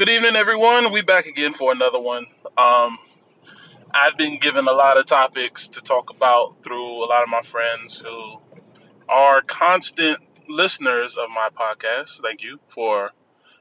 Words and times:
Good 0.00 0.08
evening, 0.08 0.34
everyone. 0.34 0.92
We 0.92 1.02
back 1.02 1.26
again 1.26 1.52
for 1.52 1.72
another 1.72 2.00
one. 2.00 2.24
Um, 2.56 2.98
I've 3.92 4.16
been 4.16 4.38
given 4.38 4.66
a 4.66 4.72
lot 4.72 4.96
of 4.96 5.04
topics 5.04 5.68
to 5.68 5.82
talk 5.82 6.08
about 6.08 6.64
through 6.64 7.04
a 7.04 7.06
lot 7.06 7.22
of 7.22 7.28
my 7.28 7.42
friends 7.42 7.98
who 7.98 8.38
are 9.10 9.42
constant 9.42 10.18
listeners 10.48 11.18
of 11.18 11.28
my 11.28 11.50
podcast. 11.54 12.22
Thank 12.22 12.42
you 12.42 12.58
for 12.68 13.10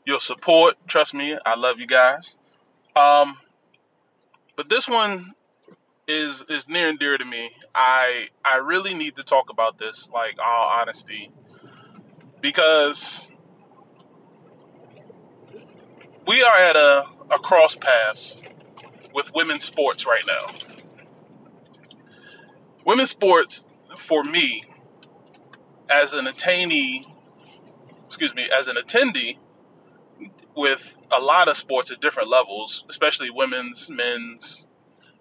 your 0.05 0.21
support. 0.21 0.75
Trust 0.87 1.13
me, 1.13 1.37
I 1.45 1.55
love 1.55 1.77
you 1.77 1.87
guys. 1.87 2.37
Um, 2.95 3.37
but 4.55 4.69
this 4.69 4.87
one 4.87 5.33
is 6.07 6.45
is 6.47 6.69
near 6.69 6.87
and 6.87 6.97
dear 6.97 7.17
to 7.17 7.25
me. 7.25 7.51
I 7.75 8.29
I 8.45 8.59
really 8.59 8.93
need 8.93 9.17
to 9.17 9.23
talk 9.23 9.49
about 9.49 9.77
this, 9.77 10.09
like 10.13 10.37
all 10.39 10.69
honesty, 10.69 11.33
because 12.39 13.29
we 16.27 16.43
are 16.43 16.57
at 16.57 16.75
a, 16.75 17.05
a 17.31 17.39
cross 17.39 17.75
paths 17.75 18.37
with 19.13 19.31
women's 19.33 19.63
sports 19.63 20.05
right 20.05 20.23
now. 20.27 20.53
Women's 22.85 23.09
sports, 23.09 23.63
for 23.97 24.23
me, 24.23 24.63
as 25.89 26.13
an 26.13 26.27
attainee, 26.27 27.05
excuse 28.07 28.33
me, 28.35 28.49
as 28.57 28.67
an 28.67 28.75
attendee 28.75 29.37
with 30.55 30.95
a 31.11 31.19
lot 31.19 31.47
of 31.47 31.57
sports 31.57 31.91
at 31.91 32.01
different 32.01 32.29
levels, 32.29 32.85
especially 32.89 33.29
women's, 33.29 33.89
men's, 33.89 34.67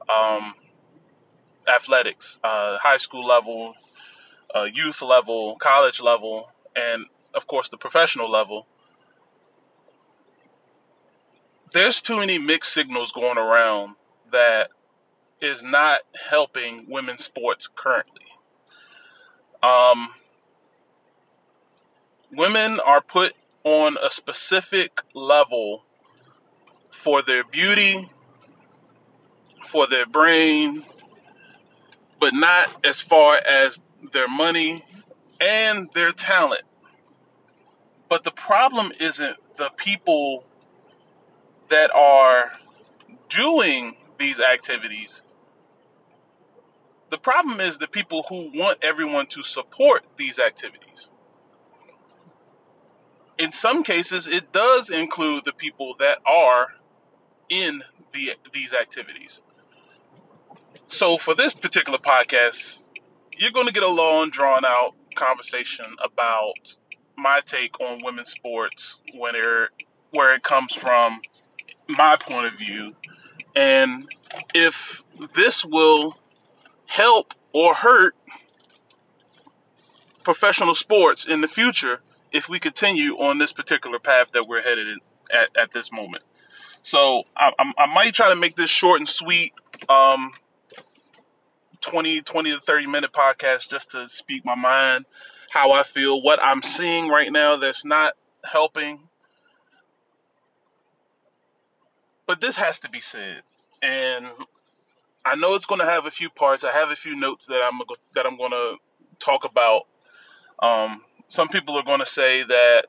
um, 0.09 0.55
athletics, 1.67 2.39
uh, 2.43 2.79
high 2.79 2.97
school 2.97 3.27
level, 3.27 3.75
uh, 4.55 4.67
youth 4.73 5.03
level, 5.03 5.57
college 5.57 6.01
level, 6.01 6.51
and 6.75 7.07
of 7.35 7.47
course 7.47 7.69
the 7.69 7.77
professional 7.77 8.31
level. 8.31 8.67
There's 11.73 12.01
too 12.01 12.17
many 12.19 12.39
mixed 12.39 12.73
signals 12.73 13.13
going 13.13 13.37
around 13.37 13.95
that 14.33 14.71
is 15.41 15.63
not 15.63 16.01
helping 16.29 16.87
women's 16.89 17.25
sports 17.25 17.69
currently. 17.75 18.23
Um, 19.63 20.09
women 22.33 22.81
are 22.81 23.01
put 23.01 23.35
on 23.65 23.99
a 24.01 24.11
specific 24.11 25.03
level 25.15 25.85
for 26.91 27.23
their 27.23 27.45
beauty, 27.45 28.11
for 29.67 29.87
their 29.87 30.07
brain, 30.07 30.85
but 32.19 32.35
not 32.35 32.87
as 32.87 33.01
far 33.01 33.37
as 33.37 33.79
their 34.13 34.29
money 34.29 34.85
and 35.41 35.89
their 35.95 36.13
talent. 36.13 36.63
But 38.09 38.25
the 38.25 38.31
problem 38.31 38.93
isn't 38.99 39.37
the 39.57 39.69
people 39.77 40.45
that 41.69 41.91
are 41.95 42.53
doing 43.29 43.97
these 44.19 44.41
activities. 44.41 45.23
The 47.11 47.19
problem 47.19 47.61
is 47.61 47.79
the 47.79 47.89
people 47.89 48.25
who 48.29 48.51
want 48.55 48.79
everyone 48.83 49.27
to 49.29 49.43
support 49.43 50.05
these 50.17 50.39
activities. 50.39 51.09
In 53.39 53.53
some 53.53 53.85
cases, 53.85 54.27
it 54.27 54.53
does 54.53 54.91
include 54.91 55.45
the 55.45 55.53
people 55.53 55.95
that 56.01 56.19
are 56.27 56.69
in 57.49 57.83
the, 58.13 58.33
these 58.53 58.75
activities. 58.75 59.41
So, 60.89 61.19
for 61.19 61.35
this 61.35 61.55
particular 61.55 61.99
podcast, 61.99 62.79
you're 63.37 63.53
going 63.53 63.67
to 63.67 63.73
get 63.73 63.85
a 63.85 63.89
long, 63.89 64.31
drawn 64.31 64.65
out 64.65 64.95
conversation 65.15 65.87
about 66.03 66.77
my 67.17 67.41
take 67.45 67.81
on 67.81 68.03
women's 68.05 68.31
sports 68.31 68.99
when 69.15 69.35
it, 69.35 69.71
where 70.11 70.35
it 70.35 70.43
comes 70.43 70.75
from 70.75 71.21
my 71.89 72.17
point 72.17 72.47
of 72.47 72.55
view 72.55 72.95
and 73.57 74.07
if 74.55 75.03
this 75.35 75.65
will 75.65 76.17
help 76.87 77.35
or 77.53 77.75
hurt 77.75 78.15
professional 80.23 80.75
sports 80.75 81.25
in 81.27 81.41
the 81.41 81.49
future 81.49 82.01
if 82.33 82.49
we 82.49 82.59
continue 82.59 83.19
on 83.19 83.39
this 83.39 83.53
particular 83.53 83.99
path 83.99 84.33
that 84.33 84.47
we're 84.47 84.63
headed 84.63 84.89
in 84.89 84.99
at, 85.31 85.57
at 85.57 85.73
this 85.73 85.91
moment. 85.93 86.23
So 86.83 87.25
I, 87.37 87.53
I, 87.79 87.87
might 87.93 88.15
try 88.15 88.31
to 88.31 88.37
make 88.37 88.57
this 88.57 88.71
short 88.71 89.01
and 89.01 89.09
sweet, 89.09 89.53
um, 89.89 90.33
20, 91.81 92.23
20 92.23 92.51
to 92.53 92.61
30 92.61 92.87
minute 92.87 93.13
podcast 93.13 93.69
just 93.69 93.93
to 93.93 94.09
speak 94.09 94.45
my 94.45 94.55
mind, 94.55 95.05
how 95.51 95.73
I 95.73 95.83
feel, 95.83 96.23
what 96.23 96.41
I'm 96.43 96.63
seeing 96.63 97.09
right 97.09 97.31
now 97.31 97.57
that's 97.57 97.85
not 97.85 98.15
helping. 98.45 99.01
But 102.29 102.43
this 102.43 102.57
has 102.57 102.79
to 102.81 102.91
be 102.91 103.01
said. 103.01 103.41
And 103.83 104.27
I 105.25 105.35
know 105.35 105.55
it's 105.55 105.67
going 105.67 105.81
to 105.81 105.87
have 105.87 106.05
a 106.05 106.11
few 106.11 106.29
parts. 106.29 106.63
I 106.63 106.71
have 106.71 106.91
a 106.91 106.97
few 106.97 107.17
notes 107.17 107.47
that 107.47 107.63
I'm 107.63 107.81
that 108.15 108.27
I'm 108.27 108.37
going 108.37 108.53
to 108.53 108.77
talk 109.19 109.45
about. 109.45 109.87
Um, 110.59 111.03
some 111.29 111.49
people 111.49 111.77
are 111.79 111.83
going 111.83 112.01
to 112.01 112.07
say 112.07 112.43
that 112.43 112.87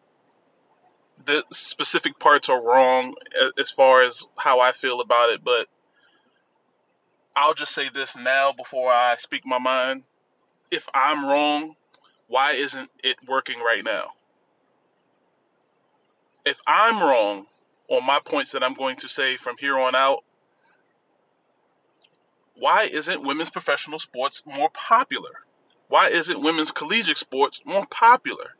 the 1.25 1.43
specific 1.51 2.19
parts 2.19 2.49
are 2.49 2.61
wrong 2.61 3.15
as 3.57 3.71
far 3.71 4.01
as 4.01 4.27
how 4.35 4.59
I 4.59 4.73
feel 4.73 4.99
about 4.99 5.29
it, 5.29 5.43
but 5.43 5.67
I'll 7.35 7.53
just 7.53 7.73
say 7.73 7.89
this 7.93 8.17
now 8.17 8.51
before 8.51 8.91
I 8.91 9.15
speak 9.17 9.45
my 9.45 9.59
mind. 9.59 10.03
If 10.69 10.87
I'm 10.93 11.25
wrong, 11.25 11.75
why 12.27 12.53
isn't 12.53 12.89
it 13.03 13.17
working 13.27 13.59
right 13.59 13.83
now? 13.83 14.11
If 16.45 16.59
I'm 16.67 16.99
wrong 16.99 17.45
on 17.89 18.05
my 18.05 18.19
points 18.23 18.51
that 18.51 18.63
I'm 18.63 18.73
going 18.73 18.97
to 18.97 19.09
say 19.09 19.35
from 19.37 19.57
here 19.59 19.77
on 19.77 19.95
out, 19.95 20.23
why 22.55 22.83
isn't 22.83 23.23
women's 23.23 23.49
professional 23.49 23.99
sports 23.99 24.43
more 24.45 24.69
popular? 24.69 25.31
Why 25.87 26.09
isn't 26.09 26.41
women's 26.41 26.71
collegiate 26.71 27.17
sports 27.17 27.61
more 27.65 27.85
popular? 27.85 28.51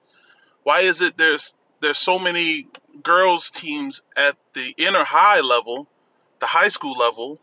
Why 0.64 0.82
is 0.82 1.02
it 1.02 1.18
there's 1.18 1.54
there's 1.82 1.98
so 1.98 2.18
many 2.18 2.68
girls 3.04 3.52
teams 3.52 4.02
at 4.18 4.36
the 4.54 4.74
inner 4.78 5.04
high 5.04 5.42
level, 5.42 5.88
the 6.40 6.46
high 6.46 6.70
school 6.70 6.98
level, 6.98 7.40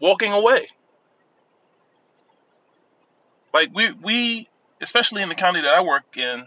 walking 0.00 0.32
away? 0.32 0.66
Like 3.52 3.70
we 3.74 3.92
we 3.92 4.48
especially 4.80 5.22
in 5.22 5.28
the 5.28 5.34
county 5.34 5.60
that 5.60 5.74
I 5.74 5.82
work 5.82 6.16
in, 6.16 6.46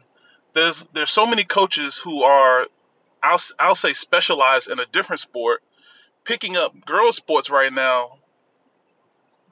there's 0.53 0.85
there's 0.93 1.11
so 1.11 1.25
many 1.25 1.43
coaches 1.43 1.97
who 1.97 2.23
are 2.23 2.67
I'll 3.23 3.41
I'll 3.57 3.75
say 3.75 3.93
specialized 3.93 4.69
in 4.69 4.79
a 4.79 4.85
different 4.85 5.21
sport, 5.21 5.63
picking 6.25 6.57
up 6.57 6.85
girls 6.85 7.15
sports 7.15 7.49
right 7.49 7.73
now 7.73 8.17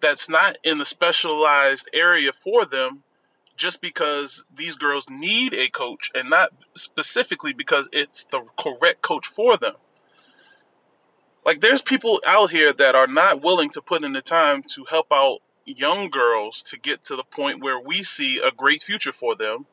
that's 0.02 0.30
not 0.30 0.58
in 0.64 0.78
the 0.78 0.86
specialized 0.86 1.90
area 1.94 2.34
for 2.34 2.66
them 2.66 3.04
just 3.56 3.82
because 3.82 4.44
these 4.56 4.76
girls 4.76 5.08
need 5.10 5.54
a 5.54 5.70
coach 5.70 6.12
and 6.16 6.30
not 6.30 6.50
specifically 6.76 7.54
because 7.54 7.88
it's 7.94 8.26
the 8.26 8.42
correct 8.58 9.02
coach 9.02 9.28
for 9.28 9.58
them. 9.58 9.76
Like 11.46 11.62
there's 11.62 11.82
people 11.82 12.22
out 12.26 12.52
here 12.52 12.74
that 12.74 12.96
are 12.96 13.08
not 13.08 13.42
willing 13.42 13.70
to 13.72 13.82
put 13.82 14.04
in 14.04 14.14
the 14.14 14.22
time 14.22 14.64
to 14.76 14.86
help 14.86 15.08
out 15.12 15.40
young 15.66 16.10
girls 16.10 16.64
to 16.64 16.80
get 16.80 17.06
to 17.06 17.16
the 17.16 17.24
point 17.24 17.64
where 17.64 17.80
we 17.80 18.04
see 18.04 18.40
a 18.40 18.52
great 18.52 18.84
future 18.84 19.12
for 19.12 19.36
them. 19.36 19.66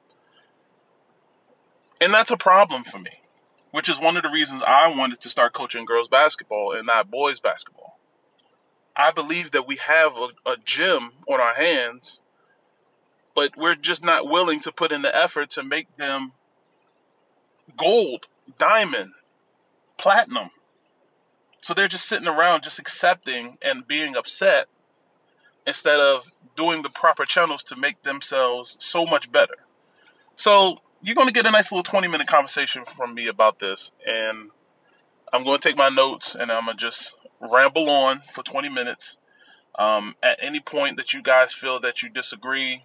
And 2.00 2.12
that's 2.12 2.31
a 2.31 2.37
problem 2.37 2.84
for 2.84 2.98
me, 2.98 3.10
which 3.78 3.88
is 3.88 4.00
one 4.00 4.16
of 4.16 4.24
the 4.24 4.28
reasons 4.28 4.60
I 4.66 4.88
wanted 4.88 5.20
to 5.20 5.30
start 5.30 5.52
coaching 5.52 5.84
girls 5.84 6.08
basketball 6.08 6.72
and 6.72 6.84
not 6.84 7.12
boys 7.12 7.38
basketball. 7.38 7.96
I 8.96 9.12
believe 9.12 9.52
that 9.52 9.68
we 9.68 9.76
have 9.76 10.16
a, 10.16 10.50
a 10.50 10.56
gym 10.64 11.12
on 11.28 11.40
our 11.40 11.54
hands, 11.54 12.20
but 13.36 13.56
we're 13.56 13.76
just 13.76 14.02
not 14.02 14.28
willing 14.28 14.58
to 14.62 14.72
put 14.72 14.90
in 14.90 15.02
the 15.02 15.16
effort 15.16 15.50
to 15.50 15.62
make 15.62 15.96
them 15.96 16.32
gold, 17.76 18.26
diamond, 18.58 19.12
platinum. 19.96 20.50
So 21.62 21.72
they're 21.72 21.86
just 21.86 22.06
sitting 22.06 22.26
around 22.26 22.64
just 22.64 22.81
accepting 22.81 23.58
and 23.62 23.86
being 23.86 24.16
upset 24.16 24.66
instead 25.69 26.00
of 26.00 26.28
doing 26.56 26.82
the 26.82 26.90
proper 26.90 27.26
channels 27.26 27.62
to 27.62 27.76
make 27.76 28.02
themselves 28.02 28.76
so 28.81 29.06
much 29.06 29.31
better. 29.31 29.54
So 30.34 30.78
you're 31.02 31.14
going 31.14 31.28
to 31.28 31.32
get 31.32 31.46
a 31.46 31.50
nice 31.50 31.70
little 31.70 31.82
20 31.82 32.08
minute 32.08 32.26
conversation 32.26 32.84
from 32.84 33.14
me 33.14 33.28
about 33.28 33.58
this. 33.58 33.92
And 34.06 34.50
I'm 35.32 35.44
going 35.44 35.58
to 35.58 35.68
take 35.68 35.76
my 35.76 35.88
notes 35.88 36.34
and 36.34 36.50
I'm 36.50 36.64
going 36.64 36.76
to 36.76 36.80
just 36.80 37.14
ramble 37.40 37.88
on 37.88 38.20
for 38.32 38.42
20 38.42 38.68
minutes. 38.68 39.16
Um, 39.78 40.16
at 40.22 40.38
any 40.42 40.58
point 40.58 40.96
that 40.96 41.14
you 41.14 41.22
guys 41.22 41.52
feel 41.52 41.80
that 41.80 42.02
you 42.02 42.08
disagree, 42.08 42.82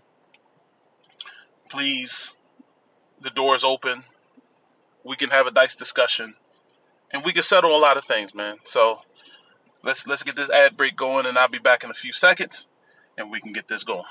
please, 1.70 2.34
the 3.22 3.32
door 3.32 3.56
is 3.56 3.64
open. 3.64 4.04
We 5.04 5.16
can 5.16 5.32
have 5.32 5.48
a 5.48 5.52
nice 5.52 5.76
discussion, 5.76 6.36
and 7.12 7.26
we 7.26 7.34
can 7.34 7.42
settle 7.42 7.76
a 7.76 7.80
lot 7.80 7.98
of 7.98 8.06
things, 8.06 8.36
man. 8.36 8.58
So 8.64 9.00
let's 9.84 10.06
let's 10.06 10.22
get 10.22 10.36
this 10.36 10.52
ad 10.52 10.78
break 10.78 10.96
going, 10.96 11.26
and 11.26 11.38
I'll 11.38 11.50
be 11.50 11.58
back 11.58 11.84
in 11.84 11.90
a 11.90 11.96
few 11.96 12.14
seconds, 12.14 12.68
and 13.18 13.32
we 13.32 13.42
can 13.42 13.54
get 13.54 13.68
this 13.68 13.84
going. 13.84 14.06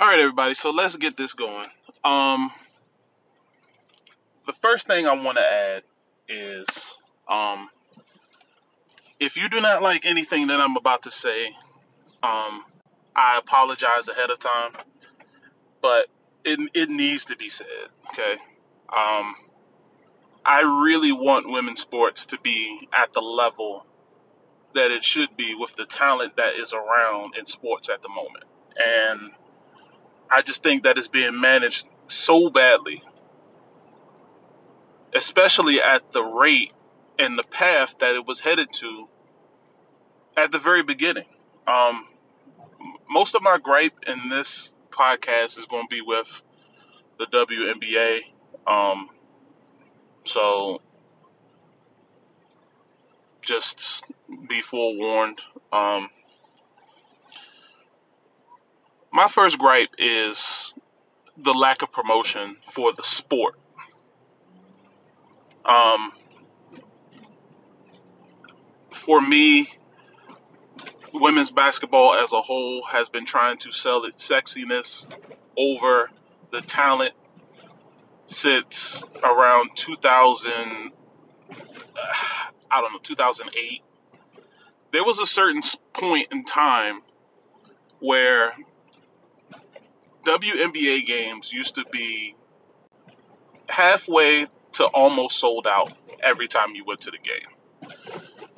All 0.00 0.06
right, 0.06 0.20
everybody. 0.20 0.54
So 0.54 0.70
let's 0.70 0.94
get 0.94 1.16
this 1.16 1.32
going. 1.32 1.66
Um, 2.04 2.52
first 4.60 4.86
thing 4.86 5.06
I 5.06 5.14
want 5.14 5.38
to 5.38 5.44
add 5.44 5.82
is 6.28 6.66
um, 7.28 7.68
if 9.18 9.36
you 9.36 9.48
do 9.48 9.60
not 9.60 9.82
like 9.82 10.04
anything 10.04 10.48
that 10.48 10.60
I'm 10.60 10.76
about 10.76 11.02
to 11.02 11.10
say, 11.10 11.46
um, 12.22 12.64
I 13.16 13.38
apologize 13.38 14.08
ahead 14.08 14.30
of 14.30 14.38
time, 14.38 14.72
but 15.80 16.06
it, 16.44 16.60
it 16.74 16.90
needs 16.90 17.24
to 17.26 17.36
be 17.36 17.48
said, 17.48 17.66
okay? 18.10 18.34
Um, 18.96 19.34
I 20.44 20.82
really 20.84 21.12
want 21.12 21.50
women's 21.50 21.80
sports 21.80 22.26
to 22.26 22.38
be 22.40 22.88
at 22.96 23.12
the 23.12 23.20
level 23.20 23.84
that 24.74 24.90
it 24.90 25.04
should 25.04 25.36
be 25.36 25.54
with 25.58 25.74
the 25.76 25.86
talent 25.86 26.36
that 26.36 26.54
is 26.54 26.72
around 26.72 27.36
in 27.36 27.46
sports 27.46 27.88
at 27.88 28.02
the 28.02 28.08
moment. 28.08 28.44
And 28.76 29.32
I 30.30 30.42
just 30.42 30.62
think 30.62 30.84
that 30.84 30.98
it's 30.98 31.08
being 31.08 31.40
managed 31.40 31.88
so 32.06 32.50
badly, 32.50 33.02
especially 35.14 35.80
at 35.80 36.12
the 36.12 36.22
rate 36.22 36.72
and 37.18 37.38
the 37.38 37.42
path 37.42 37.96
that 38.00 38.14
it 38.14 38.26
was 38.26 38.40
headed 38.40 38.72
to 38.74 39.08
at 40.36 40.52
the 40.52 40.58
very 40.58 40.82
beginning. 40.82 41.26
Um, 41.66 42.06
most 43.10 43.34
of 43.34 43.42
my 43.42 43.58
gripe 43.58 44.04
in 44.06 44.28
this 44.28 44.72
podcast 44.90 45.58
is 45.58 45.66
going 45.66 45.86
to 45.88 45.94
be 45.94 46.00
with 46.00 46.42
the 47.18 47.26
WNBA. 47.26 48.20
Um, 48.66 49.08
so 50.24 50.80
just 53.42 54.04
be 54.48 54.60
forewarned. 54.62 55.38
Um, 55.72 56.10
my 59.12 59.28
first 59.28 59.58
gripe 59.58 59.90
is 59.98 60.74
the 61.36 61.52
lack 61.52 61.82
of 61.82 61.92
promotion 61.92 62.56
for 62.72 62.92
the 62.92 63.02
sport. 63.02 63.54
Um, 65.64 66.12
for 68.90 69.20
me, 69.20 69.68
women's 71.12 71.50
basketball 71.50 72.14
as 72.14 72.32
a 72.32 72.40
whole 72.40 72.84
has 72.84 73.08
been 73.08 73.26
trying 73.26 73.58
to 73.58 73.72
sell 73.72 74.04
its 74.04 74.26
sexiness 74.26 75.06
over 75.56 76.10
the 76.50 76.60
talent 76.60 77.14
since 78.26 79.02
around 79.22 79.70
2000 79.74 80.92
I 82.70 82.80
don't 82.80 82.92
know 82.92 82.98
2008 83.02 83.82
there 84.92 85.04
was 85.04 85.18
a 85.18 85.26
certain 85.26 85.62
point 85.92 86.28
in 86.30 86.44
time 86.44 87.00
where 88.00 88.52
WNBA 90.24 91.06
games 91.06 91.52
used 91.52 91.76
to 91.76 91.84
be 91.90 92.34
halfway 93.68 94.46
to 94.72 94.84
almost 94.84 95.38
sold 95.38 95.66
out 95.66 95.92
every 96.22 96.48
time 96.48 96.74
you 96.74 96.84
went 96.84 97.02
to 97.02 97.10
the 97.10 97.18
game. 97.18 97.92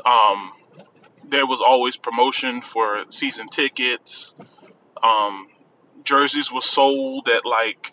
Um, 0.05 0.53
there 1.29 1.47
was 1.47 1.61
always 1.61 1.97
promotion 1.97 2.61
for 2.61 3.05
season 3.11 3.49
tickets. 3.49 4.35
Um, 5.03 5.49
jerseys 6.05 6.51
were 6.51 6.61
sold 6.61 7.29
at 7.29 7.45
like 7.45 7.93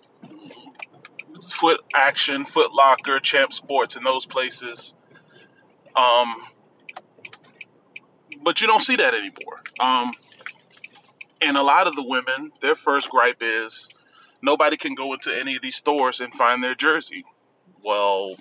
Foot 1.43 1.81
Action, 1.93 2.45
Foot 2.45 2.73
Locker, 2.73 3.19
Champ 3.19 3.53
Sports, 3.53 3.95
and 3.95 4.05
those 4.05 4.25
places. 4.25 4.95
Um, 5.95 6.35
but 8.43 8.61
you 8.61 8.67
don't 8.67 8.81
see 8.81 8.95
that 8.95 9.13
anymore. 9.13 9.61
Um, 9.79 10.13
and 11.41 11.57
a 11.57 11.63
lot 11.63 11.87
of 11.87 11.95
the 11.95 12.03
women, 12.03 12.51
their 12.61 12.75
first 12.75 13.09
gripe 13.09 13.41
is 13.41 13.89
nobody 14.41 14.77
can 14.77 14.95
go 14.95 15.13
into 15.13 15.33
any 15.33 15.55
of 15.55 15.61
these 15.61 15.75
stores 15.75 16.19
and 16.19 16.33
find 16.33 16.63
their 16.63 16.75
jersey. 16.75 17.25
Well, 17.83 18.35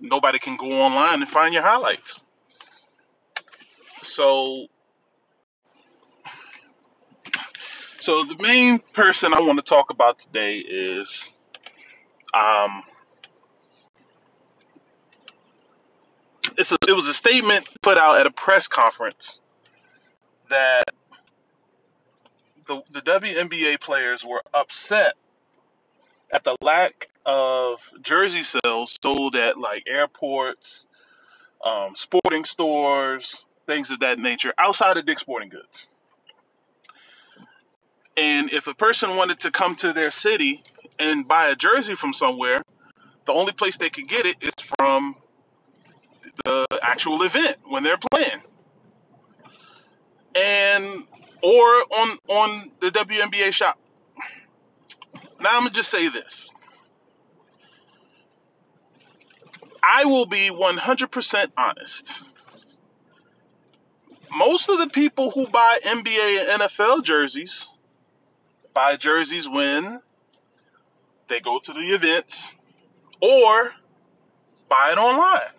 nobody 0.00 0.38
can 0.38 0.56
go 0.56 0.72
online 0.72 1.20
and 1.20 1.28
find 1.28 1.54
your 1.54 1.62
highlights. 1.62 2.24
So, 4.02 4.66
so 8.00 8.24
the 8.24 8.36
main 8.40 8.78
person 8.78 9.34
I 9.34 9.40
want 9.40 9.58
to 9.58 9.64
talk 9.64 9.90
about 9.90 10.18
today 10.18 10.58
is, 10.58 11.32
um, 12.32 12.82
it's 16.56 16.72
a, 16.72 16.78
it 16.88 16.92
was 16.92 17.06
a 17.08 17.14
statement 17.14 17.68
put 17.82 17.98
out 17.98 18.18
at 18.18 18.26
a 18.26 18.30
press 18.30 18.68
conference 18.68 19.40
that 20.48 20.84
the, 22.70 22.82
the 22.92 23.02
WNBA 23.02 23.80
players 23.80 24.24
were 24.24 24.42
upset 24.54 25.14
at 26.30 26.44
the 26.44 26.56
lack 26.62 27.08
of 27.26 27.80
jersey 28.00 28.44
sales 28.44 28.96
sold 29.02 29.34
at 29.34 29.58
like 29.58 29.82
airports, 29.88 30.86
um, 31.64 31.96
sporting 31.96 32.44
stores, 32.44 33.44
things 33.66 33.90
of 33.90 33.98
that 34.00 34.20
nature 34.20 34.54
outside 34.56 34.96
of 34.96 35.04
Dick's 35.04 35.20
Sporting 35.20 35.48
Goods. 35.48 35.88
And 38.16 38.52
if 38.52 38.68
a 38.68 38.74
person 38.74 39.16
wanted 39.16 39.40
to 39.40 39.50
come 39.50 39.74
to 39.76 39.92
their 39.92 40.12
city 40.12 40.62
and 41.00 41.26
buy 41.26 41.48
a 41.48 41.56
jersey 41.56 41.96
from 41.96 42.12
somewhere, 42.12 42.62
the 43.26 43.32
only 43.32 43.52
place 43.52 43.78
they 43.78 43.90
could 43.90 44.06
get 44.06 44.26
it 44.26 44.36
is 44.42 44.54
from 44.78 45.16
the 46.44 46.66
actual 46.82 47.22
event 47.22 47.56
when 47.64 47.82
they're 47.82 47.98
playing. 48.12 48.40
And 50.36 51.06
or 51.42 51.60
on 51.60 52.18
on 52.28 52.70
the 52.80 52.90
WNBA 52.90 53.52
shop. 53.52 53.78
Now 55.40 55.50
I'm 55.52 55.62
gonna 55.62 55.70
just 55.70 55.90
say 55.90 56.08
this. 56.08 56.50
I 59.82 60.04
will 60.04 60.26
be 60.26 60.50
100% 60.50 61.52
honest. 61.56 62.22
Most 64.36 64.68
of 64.68 64.78
the 64.78 64.88
people 64.88 65.30
who 65.30 65.46
buy 65.46 65.78
NBA 65.82 66.52
and 66.52 66.62
NFL 66.62 67.02
jerseys 67.02 67.66
buy 68.74 68.96
jerseys 68.96 69.48
when 69.48 70.00
they 71.28 71.40
go 71.40 71.58
to 71.58 71.72
the 71.72 71.94
events 71.94 72.54
or 73.20 73.72
buy 74.68 74.92
it 74.92 74.98
online. 74.98 75.52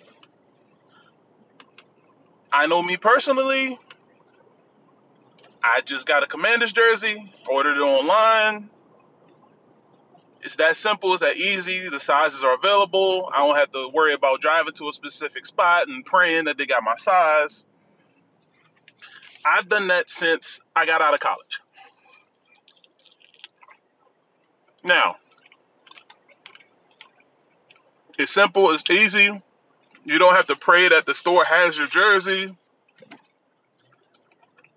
I 2.51 2.67
know 2.67 2.81
me 2.81 2.97
personally, 2.97 3.79
I 5.63 5.81
just 5.81 6.07
got 6.07 6.23
a 6.23 6.27
Commanders 6.27 6.71
jersey, 6.73 7.31
ordered 7.47 7.77
it 7.77 7.81
online. 7.81 8.69
It's 10.43 10.55
that 10.55 10.75
simple, 10.75 11.13
it's 11.13 11.21
that 11.21 11.37
easy. 11.37 11.87
The 11.87 11.99
sizes 11.99 12.43
are 12.43 12.55
available. 12.55 13.29
I 13.31 13.45
don't 13.45 13.55
have 13.55 13.71
to 13.74 13.89
worry 13.89 14.13
about 14.13 14.41
driving 14.41 14.74
to 14.74 14.89
a 14.89 14.91
specific 14.91 15.45
spot 15.45 15.88
and 15.88 16.03
praying 16.03 16.45
that 16.45 16.57
they 16.57 16.65
got 16.65 16.83
my 16.83 16.95
size. 16.95 17.65
I've 19.45 19.69
done 19.69 19.88
that 19.88 20.09
since 20.09 20.59
I 20.75 20.86
got 20.86 21.01
out 21.01 21.13
of 21.13 21.19
college. 21.19 21.59
Now, 24.83 25.17
it's 28.17 28.31
simple, 28.31 28.71
it's 28.71 28.89
easy. 28.89 29.41
You 30.03 30.17
don't 30.17 30.36
have 30.36 30.47
to 30.47 30.55
pray 30.55 30.89
that 30.89 31.05
the 31.05 31.13
store 31.13 31.43
has 31.43 31.77
your 31.77 31.88
jersey. 31.88 32.55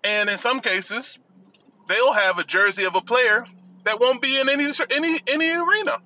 And 0.05 0.29
in 0.29 0.37
some 0.37 0.61
cases, 0.61 1.17
they'll 1.89 2.13
have 2.13 2.37
a 2.37 2.43
jersey 2.43 2.85
of 2.85 2.95
a 2.95 3.01
player 3.01 3.43
that 3.85 3.99
won't 3.99 4.21
be 4.21 4.39
in 4.39 4.47
any 4.47 4.71
any 4.91 5.19
any 5.27 5.49
arena. 5.49 5.97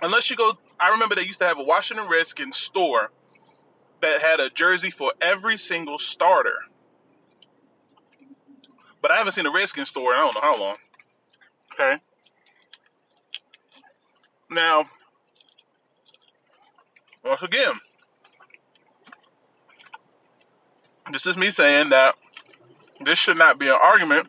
Unless 0.00 0.30
you 0.30 0.36
go 0.36 0.56
I 0.80 0.92
remember 0.92 1.14
they 1.14 1.26
used 1.26 1.40
to 1.40 1.46
have 1.46 1.58
a 1.58 1.62
Washington 1.62 2.08
Redskins 2.08 2.56
store 2.56 3.10
that 4.00 4.22
had 4.22 4.40
a 4.40 4.48
jersey 4.48 4.90
for 4.90 5.12
every 5.20 5.58
single 5.58 5.98
starter. 5.98 6.56
But 9.02 9.10
I 9.10 9.18
haven't 9.18 9.32
seen 9.32 9.44
a 9.44 9.52
Redskins 9.52 9.90
store 9.90 10.14
in 10.14 10.18
I 10.18 10.22
don't 10.22 10.34
know 10.34 10.40
how 10.40 10.58
long. 10.58 10.76
Okay. 11.74 11.96
Now, 14.48 14.86
once 17.22 17.42
again, 17.42 17.78
this 21.12 21.26
is 21.26 21.36
me 21.36 21.50
saying 21.50 21.90
that 21.90 22.16
this 23.04 23.18
should 23.18 23.38
not 23.38 23.58
be 23.58 23.68
an 23.68 23.78
argument 23.82 24.28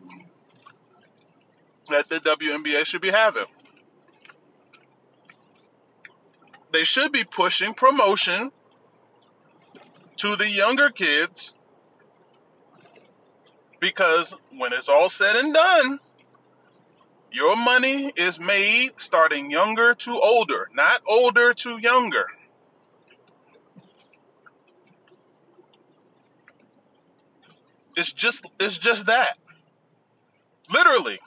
that 1.90 2.08
the 2.10 2.20
WNBA 2.20 2.86
should 2.86 3.02
be 3.02 3.12
having. 3.12 3.46
They 6.72 6.84
should 6.84 7.12
be 7.12 7.24
pushing 7.24 7.74
promotion 7.74 8.52
to 10.18 10.36
the 10.36 10.50
younger 10.50 10.90
kids 10.90 11.56
because 13.80 14.34
when 14.58 14.72
it's 14.72 14.88
all 14.88 15.10
said 15.10 15.36
and 15.36 15.54
done, 15.54 16.00
your 17.32 17.56
money 17.56 18.12
is 18.16 18.40
made 18.40 18.92
starting 18.98 19.50
younger 19.50 19.94
to 19.96 20.12
older, 20.12 20.70
not 20.74 21.02
older 21.08 21.54
to 21.54 21.78
younger. 21.78 22.26
It's 27.96 28.12
just 28.12 28.46
it's 28.60 28.78
just 28.78 29.08
that. 29.08 29.38
Literally. 30.72 31.20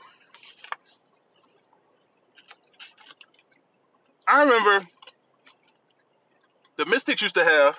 I 4.26 4.40
remember 4.42 4.86
the 6.76 6.86
Mystics 6.86 7.22
used 7.22 7.34
to 7.34 7.44
have 7.44 7.76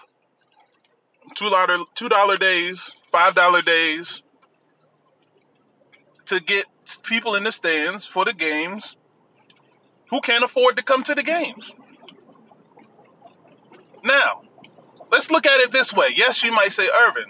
two 1.36 1.50
dollar 1.50 1.78
two 1.96 2.10
dollar 2.10 2.38
days, 2.38 2.94
five 3.12 3.36
dollar 3.36 3.62
days 3.62 4.22
to 6.28 6.40
get 6.40 6.66
people 7.04 7.36
in 7.36 7.44
the 7.44 7.52
stands 7.52 8.06
for 8.06 8.26
the 8.26 8.34
games 8.34 8.96
who 10.10 10.22
can't 10.22 10.44
afford 10.44 10.78
to 10.78 10.84
come 10.84 11.04
to 11.04 11.16
the 11.16 11.24
games. 11.24 11.72
Now, 14.04 14.42
let's 15.12 15.32
look 15.32 15.46
at 15.46 15.60
it 15.62 15.72
this 15.72 15.94
way. 15.94 16.10
Yes, 16.16 16.44
you 16.44 16.52
might 16.52 16.72
say, 16.72 16.88
Irvin, 16.88 17.26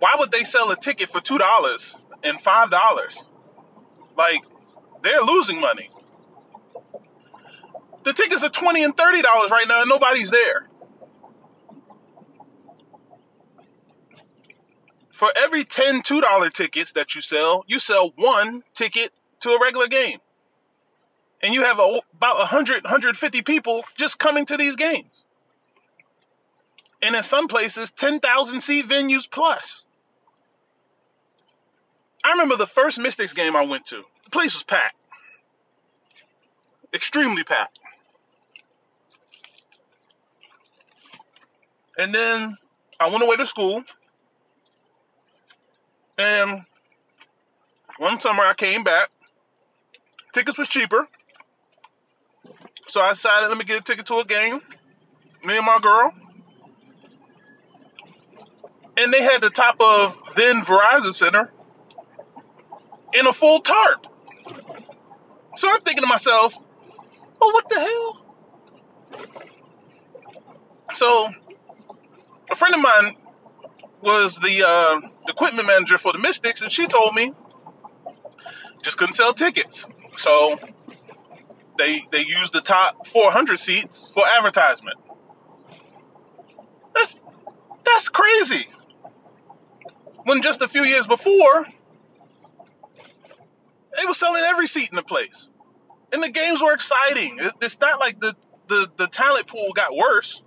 why 0.00 0.16
would 0.18 0.32
they 0.32 0.44
sell 0.44 0.70
a 0.70 0.76
ticket 0.76 1.10
for 1.10 1.20
two 1.20 1.38
dollars 1.38 1.94
and 2.24 2.40
five 2.40 2.70
dollars? 2.70 3.22
Like, 4.16 4.40
they're 5.02 5.22
losing 5.22 5.60
money. 5.60 5.90
The 8.04 8.12
tickets 8.12 8.42
are 8.42 8.50
twenty 8.50 8.82
and 8.82 8.96
thirty 8.96 9.22
dollars 9.22 9.50
right 9.50 9.68
now, 9.68 9.82
and 9.82 9.88
nobody's 9.88 10.30
there. 10.30 10.66
For 15.20 15.30
every 15.36 15.64
10 15.64 16.00
$2 16.00 16.52
tickets 16.54 16.92
that 16.92 17.14
you 17.14 17.20
sell, 17.20 17.62
you 17.66 17.78
sell 17.78 18.14
one 18.16 18.62
ticket 18.72 19.12
to 19.40 19.50
a 19.50 19.60
regular 19.60 19.86
game. 19.86 20.18
And 21.42 21.52
you 21.52 21.64
have 21.64 21.78
a, 21.78 22.00
about 22.14 22.38
100, 22.38 22.84
150 22.84 23.42
people 23.42 23.84
just 23.98 24.18
coming 24.18 24.46
to 24.46 24.56
these 24.56 24.76
games. 24.76 25.24
And 27.02 27.14
in 27.14 27.22
some 27.22 27.48
places, 27.48 27.90
10,000 27.92 28.62
seat 28.62 28.88
venues 28.88 29.30
plus. 29.30 29.86
I 32.22 32.32
remember 32.32 32.56
the 32.56 32.66
first 32.66 32.98
Mystics 32.98 33.32
game 33.32 33.56
I 33.56 33.64
went 33.64 33.86
to. 33.86 34.02
The 34.24 34.30
place 34.30 34.54
was 34.54 34.62
packed. 34.62 34.96
Extremely 36.92 37.44
packed. 37.44 37.78
And 41.96 42.14
then 42.14 42.56
I 42.98 43.08
went 43.08 43.22
away 43.22 43.36
to 43.36 43.46
school 43.46 43.84
and 46.18 46.64
one 47.98 48.20
summer 48.20 48.42
I 48.42 48.54
came 48.54 48.84
back, 48.84 49.10
tickets 50.32 50.58
was 50.58 50.68
cheaper. 50.68 51.06
So 52.88 53.00
I 53.00 53.10
decided 53.10 53.48
let 53.48 53.58
me 53.58 53.64
get 53.64 53.80
a 53.80 53.82
ticket 53.82 54.06
to 54.06 54.18
a 54.18 54.24
game. 54.24 54.60
Me 55.44 55.56
and 55.56 55.66
my 55.66 55.78
girl. 55.80 56.12
And 58.96 59.12
they 59.12 59.22
had 59.22 59.40
the 59.40 59.50
top 59.50 59.76
of 59.80 60.16
then 60.36 60.62
Verizon 60.62 61.14
Center 61.14 61.50
in 63.14 63.26
a 63.26 63.32
full 63.32 63.60
tarp. 63.60 64.06
So 65.56 65.68
I'm 65.70 65.80
thinking 65.80 66.02
to 66.02 66.08
myself, 66.08 66.56
oh, 67.40 67.50
what 67.52 67.68
the 67.68 67.80
hell? 67.80 68.26
So 70.94 71.30
a 72.50 72.56
friend 72.56 72.74
of 72.74 72.80
mine 72.80 73.16
was 74.02 74.36
the 74.36 74.64
uh, 74.66 75.00
equipment 75.28 75.66
manager 75.66 75.98
for 75.98 76.12
the 76.12 76.18
Mystics, 76.18 76.62
and 76.62 76.72
she 76.72 76.86
told 76.86 77.14
me 77.14 77.32
just 78.82 78.96
couldn't 78.96 79.14
sell 79.14 79.32
tickets. 79.32 79.86
So 80.16 80.58
they 81.78 82.04
they 82.10 82.20
used 82.20 82.52
the 82.52 82.60
top 82.60 83.06
400 83.08 83.58
seats 83.58 84.10
for 84.14 84.24
advertisement. 84.26 84.98
That's 86.94 87.20
that's 87.84 88.08
crazy. 88.08 88.68
When 90.24 90.42
just 90.42 90.60
a 90.62 90.68
few 90.68 90.84
years 90.84 91.06
before, 91.06 91.66
they 94.00 94.06
were 94.06 94.14
selling 94.14 94.42
every 94.42 94.66
seat 94.66 94.88
in 94.90 94.96
the 94.96 95.02
place, 95.02 95.50
and 96.12 96.22
the 96.22 96.30
games 96.30 96.60
were 96.62 96.72
exciting. 96.72 97.38
It's 97.60 97.78
not 97.80 98.00
like 98.00 98.18
the 98.18 98.34
the, 98.70 98.88
the 98.96 99.06
talent 99.08 99.48
pool 99.48 99.72
got 99.74 99.94
worse. 99.94 100.42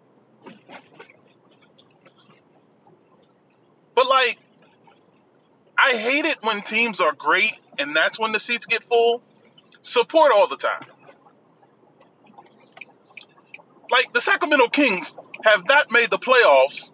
But 3.96 4.10
like, 4.10 4.40
I 5.78 5.98
hate 5.98 6.26
it 6.26 6.38
when 6.42 6.62
teams 6.62 7.00
are 7.00 7.14
great 7.14 7.60
and 7.78 7.96
that's 7.96 8.18
when 8.18 8.32
the 8.32 8.40
seats 8.40 8.66
get 8.66 8.84
full. 8.84 9.22
Support 9.82 10.32
all 10.32 10.48
the 10.48 10.58
time. 10.58 10.86
Like 13.92 14.14
the 14.14 14.22
Sacramento 14.22 14.70
Kings 14.70 15.14
have 15.44 15.68
not 15.68 15.92
made 15.92 16.10
the 16.10 16.18
playoffs 16.18 16.90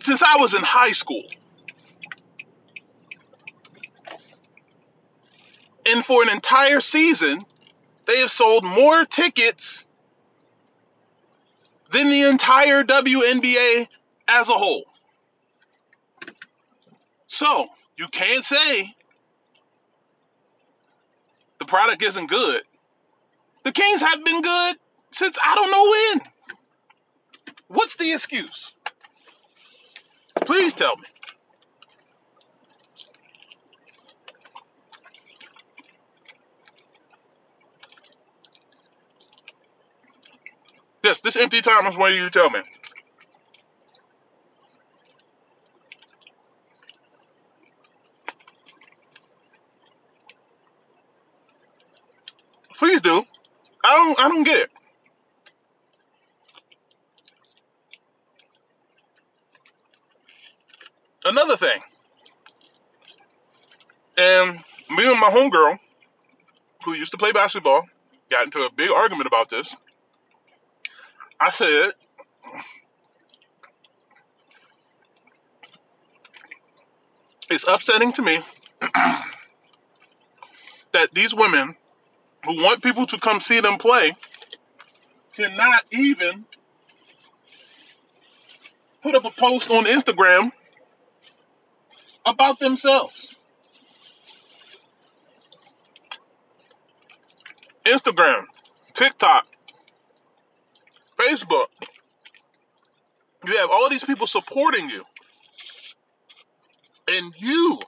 since 0.00 0.22
I 0.22 0.36
was 0.38 0.52
in 0.52 0.62
high 0.62 0.92
school. 0.92 1.22
And 5.86 6.04
for 6.04 6.22
an 6.22 6.28
entire 6.28 6.80
season, 6.80 7.44
they 8.06 8.18
have 8.18 8.30
sold 8.30 8.64
more 8.64 9.04
tickets 9.04 9.86
than 11.90 12.10
the 12.10 12.22
entire 12.22 12.84
WNBA 12.84 13.88
as 14.28 14.48
a 14.48 14.54
whole. 14.54 14.84
So, 17.26 17.68
you 17.96 18.08
can't 18.08 18.44
say 18.44 18.94
the 21.58 21.64
product 21.64 22.02
isn't 22.02 22.28
good. 22.28 22.62
The 23.64 23.72
Kings 23.72 24.00
have 24.00 24.24
been 24.24 24.42
good 24.42 24.76
since 25.12 25.38
I 25.42 25.54
don't 25.54 25.70
know 25.70 25.90
when. 25.90 26.32
What's 27.68 27.96
the 27.96 28.12
excuse? 28.12 28.72
Please 30.44 30.74
tell 30.74 30.96
me. 30.96 31.06
This 41.02 41.20
this 41.20 41.36
empty 41.36 41.60
time 41.60 41.86
is 41.86 41.96
waiting 41.96 42.22
you 42.22 42.30
tell 42.30 42.50
me. 42.50 42.60
Please 52.76 53.00
do. 53.00 53.24
I 53.84 53.92
don't 53.94 54.18
I 54.18 54.28
don't 54.28 54.44
get 54.44 54.58
it. 54.58 54.70
Another 61.24 61.56
thing. 61.56 61.80
And 64.16 64.58
me 64.90 65.10
and 65.10 65.20
my 65.20 65.30
homegirl, 65.30 65.78
who 66.84 66.92
used 66.94 67.12
to 67.12 67.18
play 67.18 67.32
basketball, 67.32 67.84
got 68.30 68.44
into 68.44 68.62
a 68.62 68.70
big 68.70 68.90
argument 68.90 69.26
about 69.26 69.48
this. 69.48 69.74
I 71.42 71.50
said, 71.50 71.92
it's 77.50 77.66
upsetting 77.66 78.12
to 78.12 78.22
me 78.22 78.38
that 80.92 81.12
these 81.12 81.34
women 81.34 81.74
who 82.44 82.62
want 82.62 82.80
people 82.80 83.06
to 83.06 83.18
come 83.18 83.40
see 83.40 83.58
them 83.58 83.78
play 83.78 84.14
cannot 85.34 85.82
even 85.90 86.44
put 89.02 89.16
up 89.16 89.24
a 89.24 89.30
post 89.30 89.68
on 89.68 89.86
Instagram 89.86 90.52
about 92.24 92.60
themselves. 92.60 93.34
Instagram, 97.84 98.44
TikTok, 98.94 99.48
Facebook. 101.22 101.66
You 103.44 103.56
have 103.58 103.70
all 103.70 103.88
these 103.90 104.04
people 104.04 104.26
supporting 104.26 104.88
you. 104.88 105.04
And 107.08 107.34
you, 107.38 107.78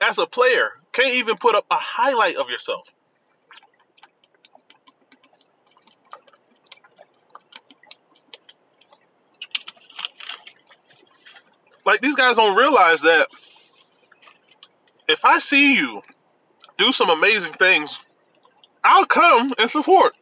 as 0.00 0.18
a 0.18 0.26
player, 0.26 0.70
can't 0.92 1.14
even 1.14 1.36
put 1.36 1.54
up 1.54 1.66
a 1.70 1.76
highlight 1.76 2.36
of 2.36 2.50
yourself. 2.50 2.88
like 11.84 12.00
these 12.00 12.14
guys 12.14 12.36
don't 12.36 12.56
realize 12.56 13.02
that 13.02 13.28
if 15.08 15.24
I 15.24 15.38
see 15.38 15.76
you 15.76 16.02
do 16.78 16.92
some 16.92 17.10
amazing 17.10 17.52
things, 17.54 17.98
I'll 18.82 19.06
come 19.06 19.54
and 19.58 19.70
support. 19.70 20.14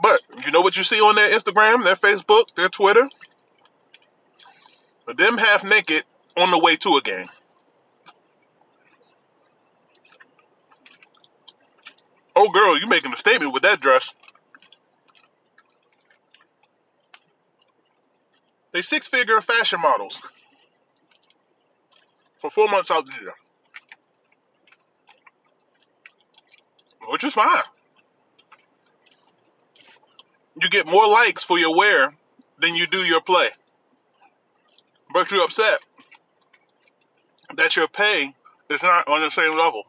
But 0.00 0.20
you 0.44 0.50
know 0.50 0.61
what 0.72 0.78
you 0.78 0.84
see 0.84 1.00
on 1.02 1.16
their 1.16 1.30
Instagram, 1.38 1.84
their 1.84 1.96
Facebook, 1.96 2.54
their 2.56 2.70
Twitter? 2.70 3.06
But 5.04 5.18
them 5.18 5.36
half 5.36 5.64
naked 5.64 6.04
on 6.34 6.50
the 6.50 6.58
way 6.58 6.76
to 6.76 6.96
a 6.96 7.02
game. 7.02 7.28
Oh, 12.34 12.48
girl, 12.48 12.80
you 12.80 12.86
making 12.86 13.12
a 13.12 13.18
statement 13.18 13.52
with 13.52 13.64
that 13.64 13.80
dress. 13.80 14.14
They 18.72 18.80
six 18.80 19.06
figure 19.08 19.40
fashion 19.42 19.80
models. 19.80 20.22
for 22.40 22.50
four 22.50 22.68
months 22.68 22.90
out 22.90 23.06
the 23.06 23.12
year, 23.20 23.34
which 27.08 27.24
is 27.24 27.34
fine. 27.34 27.62
You 30.60 30.68
get 30.68 30.86
more 30.86 31.06
likes 31.06 31.44
for 31.44 31.58
your 31.58 31.74
wear 31.76 32.14
than 32.58 32.74
you 32.74 32.86
do 32.86 32.98
your 32.98 33.20
play, 33.20 33.48
but 35.12 35.30
you're 35.30 35.44
upset 35.44 35.80
that 37.56 37.76
your 37.76 37.88
pay 37.88 38.34
is 38.70 38.82
not 38.82 39.08
on 39.08 39.20
the 39.20 39.30
same 39.30 39.56
level. 39.56 39.84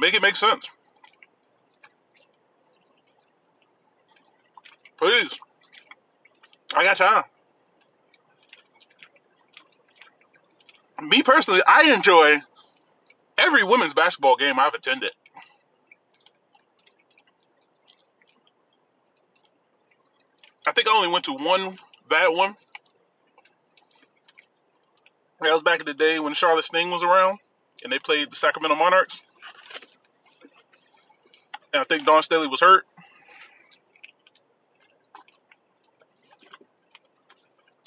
Make 0.00 0.14
it 0.14 0.22
make 0.22 0.36
sense. 0.36 0.68
Please. 4.98 5.38
I 6.74 6.84
got 6.84 6.96
time. 6.96 7.24
Me 11.02 11.22
personally, 11.22 11.60
I 11.66 11.92
enjoy 11.92 12.40
every 13.38 13.64
women's 13.64 13.94
basketball 13.94 14.36
game 14.36 14.58
I've 14.58 14.74
attended. 14.74 15.12
I 20.66 20.72
think 20.72 20.88
I 20.88 20.96
only 20.96 21.08
went 21.08 21.26
to 21.26 21.32
one 21.32 21.78
bad 22.08 22.28
one. 22.28 22.56
That 25.40 25.52
was 25.52 25.62
back 25.62 25.80
in 25.80 25.86
the 25.86 25.94
day 25.94 26.18
when 26.18 26.34
Charlotte 26.34 26.64
Sting 26.64 26.90
was 26.90 27.02
around 27.02 27.38
and 27.84 27.92
they 27.92 27.98
played 27.98 28.30
the 28.30 28.36
Sacramento 28.36 28.74
Monarchs. 28.74 29.22
And 31.72 31.80
I 31.80 31.84
think 31.84 32.04
Dawn 32.04 32.22
Staley 32.22 32.48
was 32.48 32.60
hurt. 32.60 32.84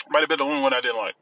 Might 0.09 0.21
have 0.21 0.29
been 0.29 0.37
the 0.37 0.45
only 0.45 0.61
one 0.61 0.73
I 0.73 0.81
didn't 0.81 0.97
like. 0.97 1.15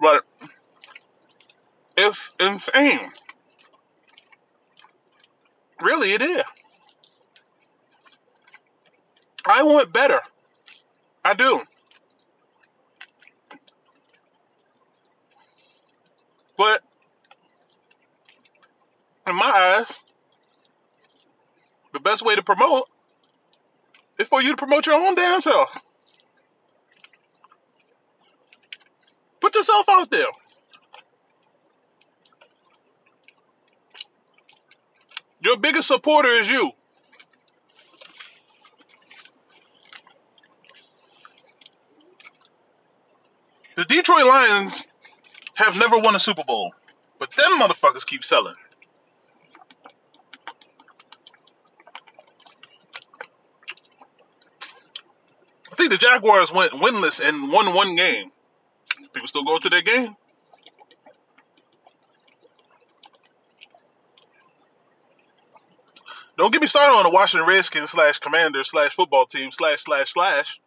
But 0.00 0.24
it's 1.96 2.30
insane. 2.40 3.12
Really, 5.84 6.12
it 6.12 6.22
is. 6.22 6.42
I 9.46 9.62
want 9.64 9.92
better. 9.92 10.20
I 11.22 11.34
do. 11.34 11.60
But 16.56 16.82
in 19.26 19.36
my 19.36 19.44
eyes, 19.44 19.94
the 21.92 22.00
best 22.00 22.24
way 22.24 22.34
to 22.34 22.42
promote 22.42 22.88
is 24.18 24.26
for 24.26 24.40
you 24.40 24.52
to 24.52 24.56
promote 24.56 24.86
your 24.86 24.94
own 24.94 25.14
damn 25.14 25.42
self. 25.42 25.76
Put 29.40 29.54
yourself 29.54 29.86
out 29.90 30.10
there. 30.10 30.28
Your 35.44 35.58
biggest 35.58 35.88
supporter 35.88 36.30
is 36.30 36.48
you. 36.48 36.72
The 43.76 43.84
Detroit 43.84 44.24
Lions 44.24 44.86
have 45.56 45.76
never 45.76 45.98
won 45.98 46.16
a 46.16 46.20
Super 46.20 46.44
Bowl, 46.44 46.72
but 47.18 47.30
them 47.36 47.58
motherfuckers 47.60 48.06
keep 48.06 48.24
selling. 48.24 48.54
I 55.70 55.74
think 55.76 55.90
the 55.90 55.98
Jaguars 55.98 56.50
went 56.50 56.72
winless 56.72 57.20
and 57.20 57.52
won 57.52 57.74
one 57.74 57.96
game. 57.96 58.30
People 59.12 59.28
still 59.28 59.44
go 59.44 59.58
to 59.58 59.68
their 59.68 59.82
game. 59.82 60.16
Don't 66.44 66.50
get 66.50 66.60
me 66.60 66.66
started 66.66 66.94
on 66.94 67.04
the 67.04 67.10
Washington 67.10 67.48
Redskins 67.48 67.92
slash 67.92 68.18
Commander 68.18 68.64
slash 68.64 68.94
football 68.94 69.24
team 69.24 69.50
slash 69.50 69.80
slash 69.80 70.12
slash. 70.12 70.60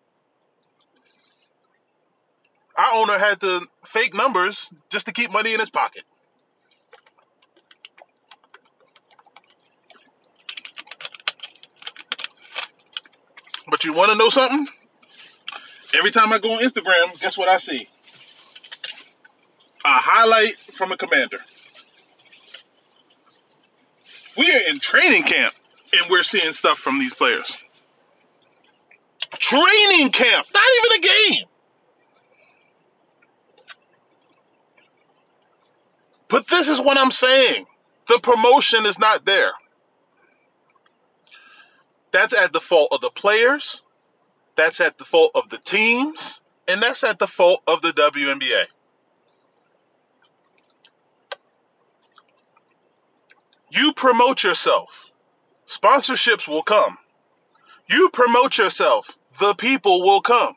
Our 2.76 2.94
owner 2.96 3.20
had 3.20 3.40
to 3.42 3.62
fake 3.86 4.16
numbers 4.16 4.72
just 4.90 5.06
to 5.06 5.12
keep 5.12 5.32
money 5.32 5.54
in 5.54 5.60
his 5.60 5.70
pocket. 5.70 6.02
But 13.70 13.84
you 13.84 13.94
want 13.94 14.12
to 14.12 14.18
know 14.18 14.30
something? 14.30 14.68
Every 15.94 16.10
time 16.10 16.34
I 16.34 16.40
go 16.40 16.54
on 16.54 16.64
Instagram, 16.64 17.22
guess 17.22 17.38
what 17.38 17.50
I 17.50 17.60
see? 17.60 17.88
A 19.86 19.90
highlight 19.90 20.56
from 20.56 20.92
a 20.92 20.98
commander. 20.98 21.38
We 24.40 24.52
are 24.52 24.70
in 24.72 24.80
training 24.80 25.22
camp 25.22 25.54
and 25.94 26.10
we're 26.10 26.24
seeing 26.24 26.54
stuff 26.54 26.78
from 26.78 27.00
these 27.00 27.14
players. 27.14 27.56
Training 29.34 30.12
camp, 30.12 30.48
not 30.54 30.64
even 30.80 31.00
a 31.00 31.08
game. 31.08 31.46
But 36.30 36.48
this 36.48 36.70
is 36.70 36.82
what 36.82 36.98
I'm 36.98 37.12
saying. 37.12 37.66
The 38.08 38.20
promotion 38.20 38.86
is 38.86 39.00
not 39.00 39.26
there. 39.26 39.52
That's 42.12 42.38
at 42.38 42.54
the 42.54 42.60
fault 42.60 42.90
of 42.92 43.02
the 43.02 43.10
players. 43.10 43.82
That's 44.56 44.82
at 44.82 44.98
the 44.98 45.06
fault 45.06 45.32
of 45.36 45.50
the 45.50 45.58
teams. 45.58 46.42
And 46.68 46.82
that's 46.82 47.04
at 47.04 47.20
the 47.20 47.28
fault 47.28 47.62
of 47.68 47.82
the 47.82 47.92
WNBA. 47.92 48.66
You 53.70 53.94
promote 53.94 54.44
yourself. 54.44 55.07
Sponsorships 55.68 56.48
will 56.48 56.64
come. 56.64 56.98
You 57.90 58.10
promote 58.10 58.58
yourself. 58.58 59.12
The 59.40 59.54
people 59.54 60.02
will 60.02 60.22
come. 60.22 60.56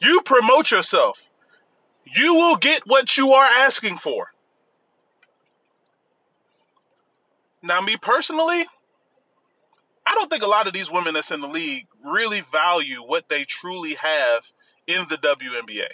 You 0.00 0.22
promote 0.22 0.70
yourself. 0.70 1.20
You 2.04 2.34
will 2.34 2.56
get 2.56 2.82
what 2.86 3.16
you 3.16 3.32
are 3.32 3.44
asking 3.44 3.98
for. 3.98 4.28
Now, 7.62 7.80
me 7.80 7.96
personally, 8.00 8.64
I 10.06 10.14
don't 10.14 10.30
think 10.30 10.42
a 10.42 10.48
lot 10.48 10.68
of 10.68 10.72
these 10.72 10.90
women 10.90 11.14
that's 11.14 11.32
in 11.32 11.40
the 11.40 11.48
league 11.48 11.86
really 12.04 12.42
value 12.52 13.02
what 13.02 13.28
they 13.28 13.44
truly 13.44 13.94
have 13.94 14.42
in 14.86 15.06
the 15.10 15.16
WNBA. 15.16 15.88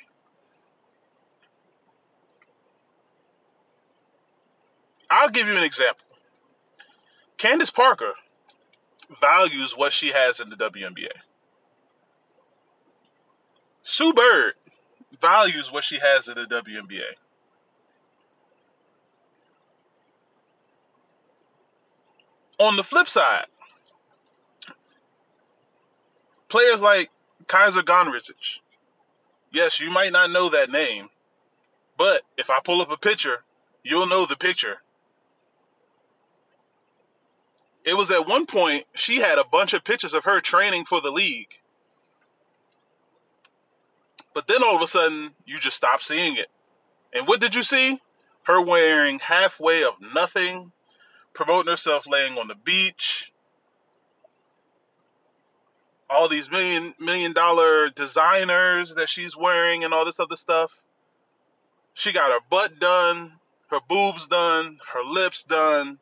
I'll 5.11 5.31
give 5.31 5.49
you 5.49 5.57
an 5.57 5.65
example. 5.65 6.05
Candace 7.39 7.71
Parker 7.71 8.13
values 9.21 9.77
what 9.77 9.93
she 9.93 10.09
has 10.09 10.41
in 10.41 10.51
the 10.51 10.57
WNBA. 10.57 11.09
Sue 13.83 14.13
Bird 14.13 14.55
values 15.21 15.71
what 15.71 15.85
she 15.85 15.99
has 15.99 16.29
in 16.29 16.35
the 16.35 16.47
WNBA. 16.47 17.03
On 22.59 22.77
the 22.77 22.85
flip 22.85 23.09
side, 23.09 23.47
players 26.49 26.81
like 26.81 27.11
Kysre 27.47 27.83
Gondrezick, 27.83 28.61
yes, 29.53 29.81
you 29.81 29.91
might 29.91 30.13
not 30.13 30.31
know 30.31 30.49
that 30.51 30.71
name, 30.71 31.09
but 31.99 32.23
if 32.39 32.51
I 32.51 32.61
pull 32.65 32.81
up 32.81 32.91
a 32.91 32.97
picture, 32.97 33.43
you'll 33.83 34.07
know 34.07 34.25
the 34.25 34.37
picture. 34.37 34.79
It 37.85 37.95
was 37.95 38.11
at 38.11 38.27
one 38.27 38.47
point 38.47 38.85
she 38.95 39.17
had 39.17 39.39
a 39.39 39.45
bunch 39.45 39.75
of 39.75 39.85
pictures 39.85 40.15
of 40.15 40.25
her 40.25 40.41
training 40.41 40.87
for 40.87 41.01
the 41.01 41.11
league. 41.11 41.49
But 44.33 44.49
then 44.49 44.65
all 44.65 44.75
of 44.75 44.83
a 44.83 44.87
sudden, 44.87 45.31
you 45.45 45.59
just 45.59 45.77
stop 45.77 46.03
seeing 46.03 46.37
it. 46.37 46.49
And 47.13 47.29
what 47.29 47.41
did 47.41 47.55
you 47.55 47.63
see? 47.63 48.01
Her 48.43 48.61
wearing 48.61 49.21
halfway 49.21 49.85
of 49.85 49.95
nothing, 50.01 50.73
promoting 51.35 51.71
herself 51.71 52.07
laying 52.07 52.37
on 52.37 52.49
the 52.49 52.55
beach, 52.55 53.33
all 56.11 56.29
these 56.29 56.51
million 56.51 56.95
million 56.99 57.33
dollar 57.33 57.91
designers 57.91 58.95
that 58.97 59.09
she's 59.09 59.37
wearing 59.37 59.85
and 59.85 59.95
all 59.95 60.05
this 60.05 60.21
other 60.21 60.37
stuff. 60.37 60.73
She 61.95 62.13
got 62.13 62.31
her 62.31 62.41
butt 62.51 62.79
done, 62.79 63.33
her 63.69 63.81
boobs 63.89 64.27
done, 64.27 64.79
her 64.93 65.03
lips 65.05 65.45
done, 65.45 65.99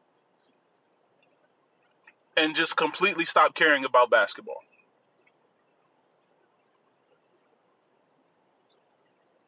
and 2.36 2.54
just 2.54 2.76
completely 2.76 3.24
stop 3.24 3.54
caring 3.54 3.84
about 3.84 4.10
basketball. 4.10 4.62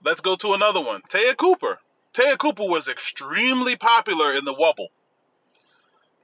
Let's 0.05 0.21
go 0.21 0.37
to 0.37 0.53
another 0.53 0.81
one. 0.81 1.01
Te'a 1.09 1.35
Cooper. 1.35 1.79
Te'a 2.13 2.37
Cooper 2.37 2.65
was 2.65 2.89
extremely 2.89 3.75
popular 3.77 4.33
in 4.33 4.45
the 4.45 4.53
Wubble. 4.53 4.89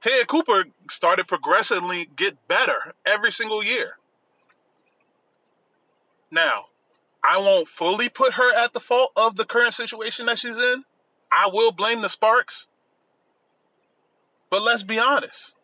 Te'a 0.02 0.26
Cooper 0.26 0.66
started 0.90 1.26
progressively 1.26 2.08
get 2.16 2.46
better 2.46 2.92
every 3.06 3.32
single 3.32 3.62
year. 3.62 3.96
Now, 6.30 6.66
I 7.24 7.38
won't 7.38 7.68
fully 7.68 8.08
put 8.08 8.34
her 8.34 8.54
at 8.54 8.72
the 8.72 8.80
fault 8.80 9.12
of 9.16 9.36
the 9.36 9.44
current 9.44 9.74
situation 9.74 10.26
that 10.26 10.38
she's 10.38 10.56
in. 10.56 10.84
I 11.32 11.48
will 11.52 11.72
blame 11.72 12.02
the 12.02 12.08
Sparks. 12.08 12.66
But 14.50 14.62
let's 14.62 14.82
be 14.82 14.98
honest. 14.98 15.54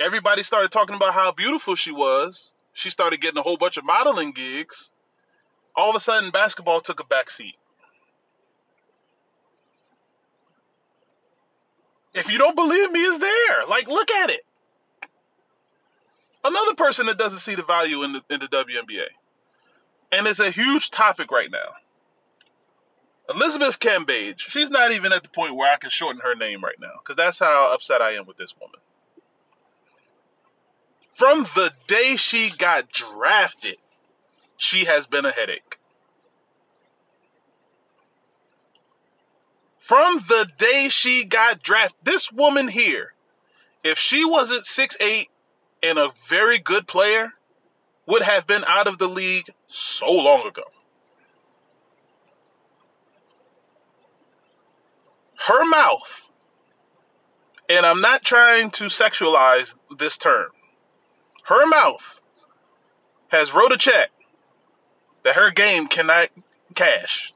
Everybody 0.00 0.42
started 0.42 0.72
talking 0.72 0.96
about 0.96 1.12
how 1.12 1.30
beautiful 1.30 1.74
she 1.74 1.92
was. 1.92 2.52
She 2.72 2.88
started 2.88 3.20
getting 3.20 3.38
a 3.38 3.42
whole 3.42 3.58
bunch 3.58 3.76
of 3.76 3.84
modeling 3.84 4.32
gigs. 4.32 4.92
All 5.76 5.90
of 5.90 5.96
a 5.96 6.00
sudden, 6.00 6.30
basketball 6.30 6.80
took 6.80 7.00
a 7.00 7.04
back 7.04 7.30
seat. 7.30 7.54
If 12.14 12.32
you 12.32 12.38
don't 12.38 12.56
believe 12.56 12.90
me, 12.90 13.00
it's 13.00 13.18
there. 13.18 13.66
Like, 13.68 13.88
look 13.88 14.10
at 14.10 14.30
it. 14.30 14.40
Another 16.42 16.74
person 16.74 17.06
that 17.06 17.18
doesn't 17.18 17.40
see 17.40 17.54
the 17.54 17.62
value 17.62 18.02
in 18.02 18.14
the, 18.14 18.22
in 18.30 18.40
the 18.40 18.48
WNBA. 18.48 19.06
And 20.12 20.26
it's 20.26 20.40
a 20.40 20.50
huge 20.50 20.90
topic 20.90 21.30
right 21.30 21.50
now. 21.50 21.74
Elizabeth 23.28 23.78
Cambage. 23.78 24.40
She's 24.40 24.70
not 24.70 24.92
even 24.92 25.12
at 25.12 25.22
the 25.22 25.28
point 25.28 25.54
where 25.54 25.70
I 25.72 25.76
can 25.76 25.90
shorten 25.90 26.20
her 26.24 26.34
name 26.34 26.64
right 26.64 26.80
now 26.80 26.94
because 26.98 27.16
that's 27.16 27.38
how 27.38 27.72
upset 27.72 28.02
I 28.02 28.12
am 28.12 28.26
with 28.26 28.38
this 28.38 28.54
woman. 28.58 28.80
From 31.14 31.42
the 31.54 31.72
day 31.86 32.16
she 32.16 32.50
got 32.50 32.90
drafted, 32.90 33.76
she 34.56 34.84
has 34.86 35.06
been 35.06 35.24
a 35.24 35.30
headache. 35.30 35.78
From 39.78 40.24
the 40.28 40.48
day 40.56 40.88
she 40.88 41.24
got 41.24 41.62
drafted, 41.62 41.98
this 42.04 42.30
woman 42.30 42.68
here, 42.68 43.12
if 43.82 43.98
she 43.98 44.24
wasn't 44.24 44.64
six 44.64 44.96
eight 45.00 45.28
and 45.82 45.98
a 45.98 46.12
very 46.28 46.58
good 46.58 46.86
player, 46.86 47.32
would 48.06 48.22
have 48.22 48.46
been 48.46 48.64
out 48.66 48.86
of 48.86 48.98
the 48.98 49.08
league 49.08 49.50
so 49.66 50.10
long 50.10 50.46
ago. 50.46 50.64
Her 55.36 55.64
mouth, 55.64 56.30
and 57.68 57.86
I'm 57.86 58.00
not 58.00 58.22
trying 58.22 58.70
to 58.72 58.84
sexualize 58.84 59.74
this 59.98 60.18
term, 60.18 60.50
her 61.44 61.66
mouth 61.66 62.20
has 63.28 63.52
wrote 63.54 63.72
a 63.72 63.76
check 63.76 64.10
that 65.22 65.36
her 65.36 65.50
game 65.50 65.86
cannot 65.86 66.28
cash. 66.74 67.32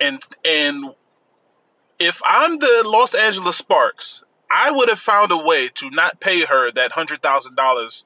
And 0.00 0.22
and 0.44 0.94
if 1.98 2.20
I'm 2.24 2.58
the 2.58 2.82
Los 2.84 3.14
Angeles 3.14 3.56
Sparks, 3.56 4.24
I 4.50 4.70
would 4.70 4.88
have 4.88 5.00
found 5.00 5.30
a 5.30 5.36
way 5.36 5.68
to 5.68 5.90
not 5.90 6.20
pay 6.20 6.44
her 6.44 6.70
that 6.72 6.92
hundred 6.92 7.22
thousand 7.22 7.56
dollars 7.56 8.04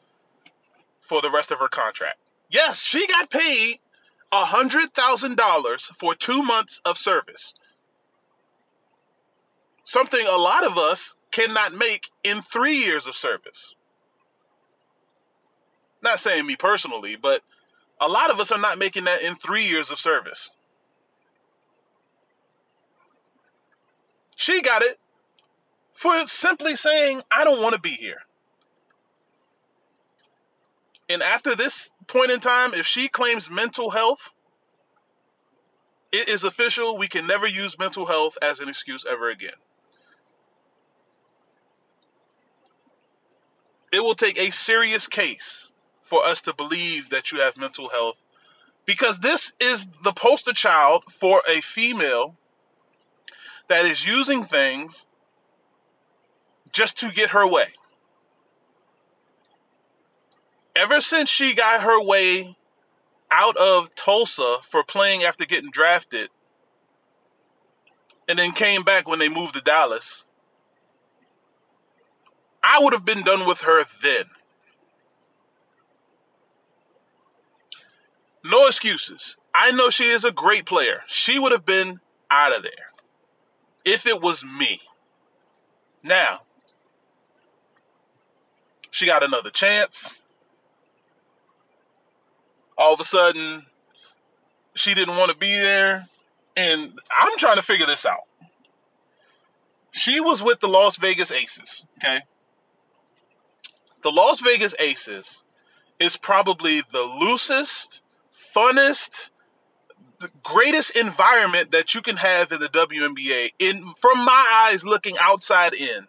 for 1.01 1.23
the 1.23 1.31
rest 1.31 1.51
of 1.51 1.59
her 1.59 1.69
contract. 1.69 2.19
Yes, 2.51 2.83
she 2.83 3.07
got 3.07 3.31
paid 3.31 3.79
a 4.31 4.45
hundred 4.45 4.93
thousand 4.93 5.37
dollars 5.37 5.91
for 5.99 6.15
two 6.15 6.43
months 6.43 6.81
of 6.85 6.99
service. 6.99 7.55
Something 9.85 10.27
a 10.27 10.37
lot 10.37 10.65
of 10.65 10.77
us 10.77 11.15
cannot 11.39 11.73
make 11.73 12.09
in 12.25 12.43
three 12.43 12.79
years 12.79 13.07
of 13.07 13.15
service. 13.15 13.75
Not 16.03 16.19
saying 16.19 16.45
me 16.45 16.57
personally, 16.57 17.17
but 17.17 17.43
a 18.01 18.09
lot 18.09 18.31
of 18.31 18.41
us 18.41 18.51
are 18.51 18.59
not 18.59 18.79
making 18.79 19.05
that 19.05 19.23
in 19.23 19.37
three 19.37 19.65
years 19.65 19.91
of 19.91 20.01
service. 20.01 20.51
She 24.37 24.63
got 24.63 24.83
it 24.83 24.97
for 25.95 26.27
simply 26.27 26.75
saying, 26.75 27.23
I 27.31 27.45
don't 27.45 27.63
want 27.63 27.75
to 27.75 27.81
be 27.81 27.91
here. 27.91 28.23
And 31.09 31.23
after 31.23 31.55
this 31.55 31.91
point 32.09 32.33
in 32.33 32.41
time, 32.41 32.75
if 32.75 32.87
she 32.87 33.09
claims 33.09 33.49
mental 33.49 33.91
health, 33.91 34.31
it 36.11 36.29
is 36.29 36.43
official. 36.45 36.99
We 36.99 37.09
can 37.09 37.27
never 37.27 37.47
use 37.47 37.79
mental 37.79 38.07
health 38.07 38.37
as 38.43 38.61
an 38.61 38.69
excuse 38.69 39.05
ever 39.09 39.29
again. 39.29 39.55
It 43.93 44.01
will 44.01 44.15
take 44.15 44.39
a 44.39 44.51
serious 44.51 45.07
case 45.07 45.71
for 46.03 46.25
us 46.25 46.43
to 46.43 46.55
believe 46.55 47.11
that 47.11 47.33
you 47.33 47.41
have 47.41 47.57
mental 47.57 47.89
health 47.89 48.17
because 48.87 49.19
this 49.19 49.53
is 49.61 49.87
the 50.03 50.13
poster 50.13 50.53
child 50.53 51.05
for 51.21 51.43
a 51.47 51.61
female 51.61 52.35
that 53.69 53.85
is 53.85 54.05
using 54.05 54.45
things 54.45 55.07
just 56.73 56.99
to 56.99 57.11
get 57.13 57.31
her 57.31 57.47
way. 57.47 57.69
Ever 60.75 61.01
since 61.01 61.29
she 61.29 61.55
got 61.55 61.83
her 61.83 62.03
way 62.03 62.57
out 63.31 63.57
of 63.57 63.95
Tulsa 63.95 64.59
for 64.71 64.85
playing 64.85 65.25
after 65.25 65.45
getting 65.45 65.71
drafted 65.71 66.31
and 68.27 68.39
then 68.39 68.53
came 68.53 68.85
back 68.85 69.09
when 69.09 69.19
they 69.19 69.29
moved 69.29 69.55
to 69.55 69.61
Dallas, 69.61 70.25
I 72.63 72.83
would 72.83 72.93
have 72.93 73.05
been 73.05 73.23
done 73.23 73.47
with 73.47 73.61
her 73.63 73.85
then. 74.03 74.25
No 78.45 78.67
excuses. 78.67 79.37
I 79.55 79.73
know 79.73 79.91
she 79.91 80.09
is 80.09 80.25
a 80.25 80.33
great 80.33 80.65
player. 80.65 81.03
She 81.07 81.39
would 81.39 81.53
have 81.53 81.65
been 81.65 82.01
out 82.31 82.57
of 82.57 82.63
there 82.63 82.73
if 83.85 84.07
it 84.07 84.21
was 84.21 84.45
me. 84.45 84.81
Now, 86.03 86.43
she 88.91 89.07
got 89.07 89.23
another 89.23 89.51
chance. 89.51 90.19
All 92.77 92.95
of 92.95 93.01
a 93.01 93.05
sudden, 93.05 93.67
she 94.75 94.95
didn't 94.95 95.17
want 95.17 95.31
to 95.31 95.37
be 95.37 95.53
there. 95.53 96.07
And 96.57 96.99
I'm 97.21 97.39
trying 97.39 97.57
to 97.57 97.63
figure 97.63 97.87
this 97.87 98.07
out. 98.07 98.23
She 99.93 100.21
was 100.21 100.43
with 100.43 100.61
the 100.61 100.69
Las 100.69 100.97
Vegas 100.97 101.33
Aces, 101.33 101.85
okay? 101.99 102.21
The 104.03 104.11
Las 104.11 104.41
Vegas 104.41 104.75
Aces 104.79 105.43
is 105.99 106.17
probably 106.17 106.83
the 106.93 107.03
loosest, 107.03 108.01
funnest, 108.55 109.31
the 110.21 110.31
greatest 110.43 110.97
environment 110.97 111.73
that 111.73 111.95
you 111.95 112.03
can 112.03 112.17
have 112.17 112.53
in 112.53 112.61
the 112.61 112.69
WNBA 112.69 113.53
in 113.59 113.93
from 113.99 114.25
my 114.25 114.69
eyes 114.71 114.85
looking 114.85 115.17
outside 115.21 115.75
in. 115.75 116.07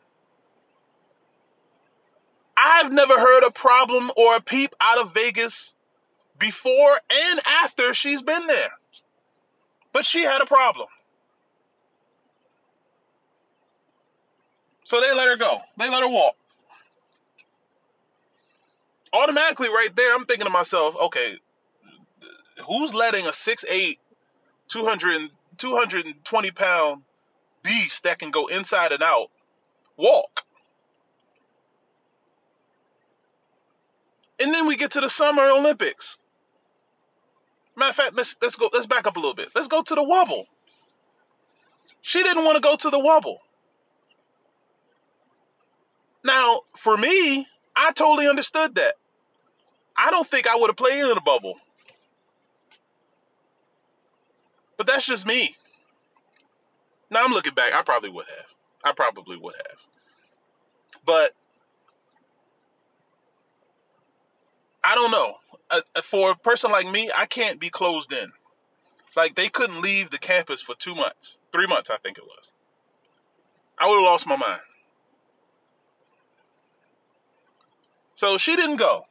I've 2.58 2.92
never 2.92 3.18
heard 3.18 3.44
a 3.44 3.52
problem 3.52 4.12
or 4.18 4.36
a 4.36 4.42
peep 4.42 4.76
out 4.82 5.00
of 5.00 5.14
Vegas 5.14 5.76
before 6.38 7.00
and 7.10 7.42
after 7.64 7.94
she's 7.94 8.22
been 8.22 8.48
there. 8.48 8.72
But 9.94 10.06
she 10.06 10.24
had 10.24 10.42
a 10.42 10.46
problem. 10.46 10.88
So 14.84 15.02
they 15.02 15.14
let 15.14 15.30
her 15.30 15.38
go. 15.38 15.60
They 15.78 15.90
let 15.90 16.02
her 16.02 16.10
walk. 16.10 16.36
Automatically, 19.12 19.70
right 19.70 19.96
there, 19.96 20.14
I'm 20.14 20.26
thinking 20.26 20.46
to 20.46 20.52
myself, 20.52 20.96
okay, 21.04 21.38
who's 22.68 22.94
letting 22.94 23.26
a 23.26 23.32
6'8, 23.32 23.98
200, 24.68 25.32
220 25.58 26.52
pound 26.52 27.02
beast 27.64 28.04
that 28.04 28.20
can 28.20 28.32
go 28.32 28.48
inside 28.48 28.92
and 28.92 29.02
out 29.02 29.30
walk? 29.98 30.42
And 34.40 34.54
then 34.54 34.68
we 34.68 34.78
get 34.78 34.92
to 34.92 35.02
the 35.02 35.10
Summer 35.10 35.50
Olympics. 35.50 36.18
Matter 37.76 37.90
of 37.90 37.96
fact, 37.96 38.14
let's 38.14 38.36
let's 38.42 38.56
go 38.56 38.70
let's 38.72 38.86
back 38.86 39.08
up 39.08 39.18
a 39.18 39.20
little 39.20 39.36
bit. 39.36 39.50
Let's 39.54 39.68
go 39.68 39.82
to 39.82 39.96
the 39.96 40.02
Wubble. 40.02 40.46
She 42.02 42.24
didn't 42.24 42.44
want 42.44 42.56
to 42.56 42.62
go 42.62 42.76
to 42.76 42.90
the 42.90 43.00
Wubble. 43.00 43.38
Now, 46.24 46.62
for 46.78 46.98
me, 46.98 47.48
I 47.76 47.92
totally 47.92 48.28
understood 48.28 48.76
that. 48.76 48.96
I 49.98 50.12
don't 50.12 50.30
think 50.30 50.48
I 50.48 50.56
would 50.56 50.70
have 50.70 50.78
played 50.78 51.00
in 51.00 51.10
the 51.10 51.22
bubble. 51.22 51.56
But 54.78 54.88
that's 54.88 55.06
just 55.06 55.26
me. 55.26 55.56
Now 57.10 57.24
I'm 57.26 57.32
looking 57.32 57.54
back, 57.54 57.74
I 57.74 57.82
probably 57.82 58.10
would 58.10 58.26
have. 58.28 58.46
I 58.84 58.94
probably 58.94 59.38
would 59.38 59.56
have. 59.56 59.78
But 61.06 61.34
I 64.84 64.96
don't 64.96 65.12
know. 65.12 65.36
For 66.04 66.32
a 66.32 66.36
person 66.36 66.72
like 66.72 66.88
me, 66.88 67.12
I 67.16 67.26
can't 67.26 67.60
be 67.60 67.70
closed 67.70 68.14
in. 68.14 68.32
Like 69.16 69.36
they 69.36 69.50
couldn't 69.50 69.82
leave 69.82 70.12
the 70.12 70.18
campus 70.18 70.62
for 70.62 70.76
two 70.76 70.96
months, 70.96 71.40
three 71.52 71.68
months, 71.68 71.90
I 71.90 71.98
think 71.98 72.18
it 72.18 72.24
was. 72.24 72.56
I 73.78 73.90
would 73.90 73.96
have 73.96 74.04
lost 74.04 74.28
my 74.28 74.36
mind. 74.38 74.62
So 78.20 78.38
she 78.40 78.58
didn't 78.58 78.78
go. 78.78 79.06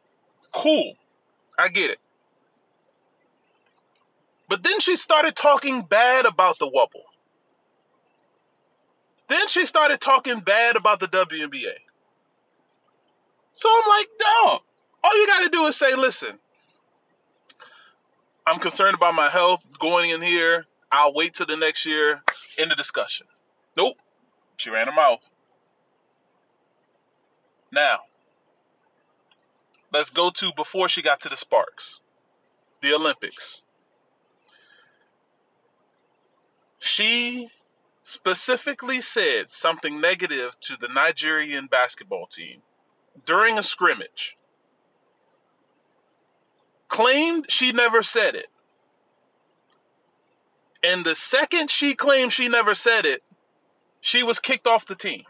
Cool. 0.55 0.95
I 1.59 1.69
get 1.69 1.91
it. 1.93 1.99
But 4.49 4.63
then 4.65 4.81
she 4.81 4.97
started 4.97 5.37
talking 5.37 5.83
bad 5.83 6.27
about 6.27 6.59
the 6.59 6.67
Wubble. 6.71 7.05
Then 9.29 9.49
she 9.49 9.67
started 9.67 10.01
talking 10.01 10.41
bad 10.41 10.77
about 10.77 11.01
the 11.01 11.09
WNBA 11.09 11.75
So 13.55 13.69
I'm 13.71 13.89
like, 13.89 14.09
dog, 14.19 14.63
all 15.05 15.19
you 15.19 15.27
got 15.29 15.45
to 15.45 15.51
do 15.51 15.67
is 15.67 15.77
say, 15.77 15.95
listen, 15.97 16.39
I'm 18.47 18.61
concerned 18.61 18.97
about 18.97 19.15
my 19.15 19.31
health 19.31 19.63
going 19.79 20.11
in 20.11 20.23
here. 20.23 20.67
I'll 20.93 21.15
wait 21.15 21.35
till 21.35 21.47
the 21.47 21.57
next 21.57 21.87
year. 21.87 22.23
in 22.59 22.69
the 22.71 22.77
discussion. 22.77 23.27
Nope. 23.77 23.97
She 24.59 24.71
ran 24.71 24.87
her 24.89 24.95
mouth. 24.95 25.21
Now, 27.73 28.01
let's 29.93 30.11
go 30.11 30.31
to 30.31 30.53
before 30.57 30.89
she 30.89 31.03
got 31.03 31.21
to 31.23 31.29
the 31.29 31.37
Sparks, 31.37 32.01
the 32.81 32.95
Olympics. 32.95 33.63
She 36.79 37.49
specifically 38.05 39.01
said 39.01 39.51
something 39.51 40.01
negative 40.01 40.59
to 40.61 40.77
the 40.81 40.89
Nigerian 40.89 41.67
basketball 41.67 42.27
team 42.27 42.63
during 43.27 43.59
a 43.59 43.63
scrimmage. 43.63 44.37
Claimed 46.89 47.47
she 47.51 47.73
never 47.73 48.03
said 48.03 48.35
it. 48.35 48.47
And 50.83 51.05
the 51.05 51.15
second 51.15 51.71
she 51.71 51.95
claimed 51.95 52.33
she 52.33 52.49
never 52.49 52.75
said 52.75 53.05
it, 53.05 53.23
she 54.01 54.23
was 54.23 54.39
kicked 54.39 54.67
off 54.67 54.87
the 54.87 54.95
team. 54.95 55.25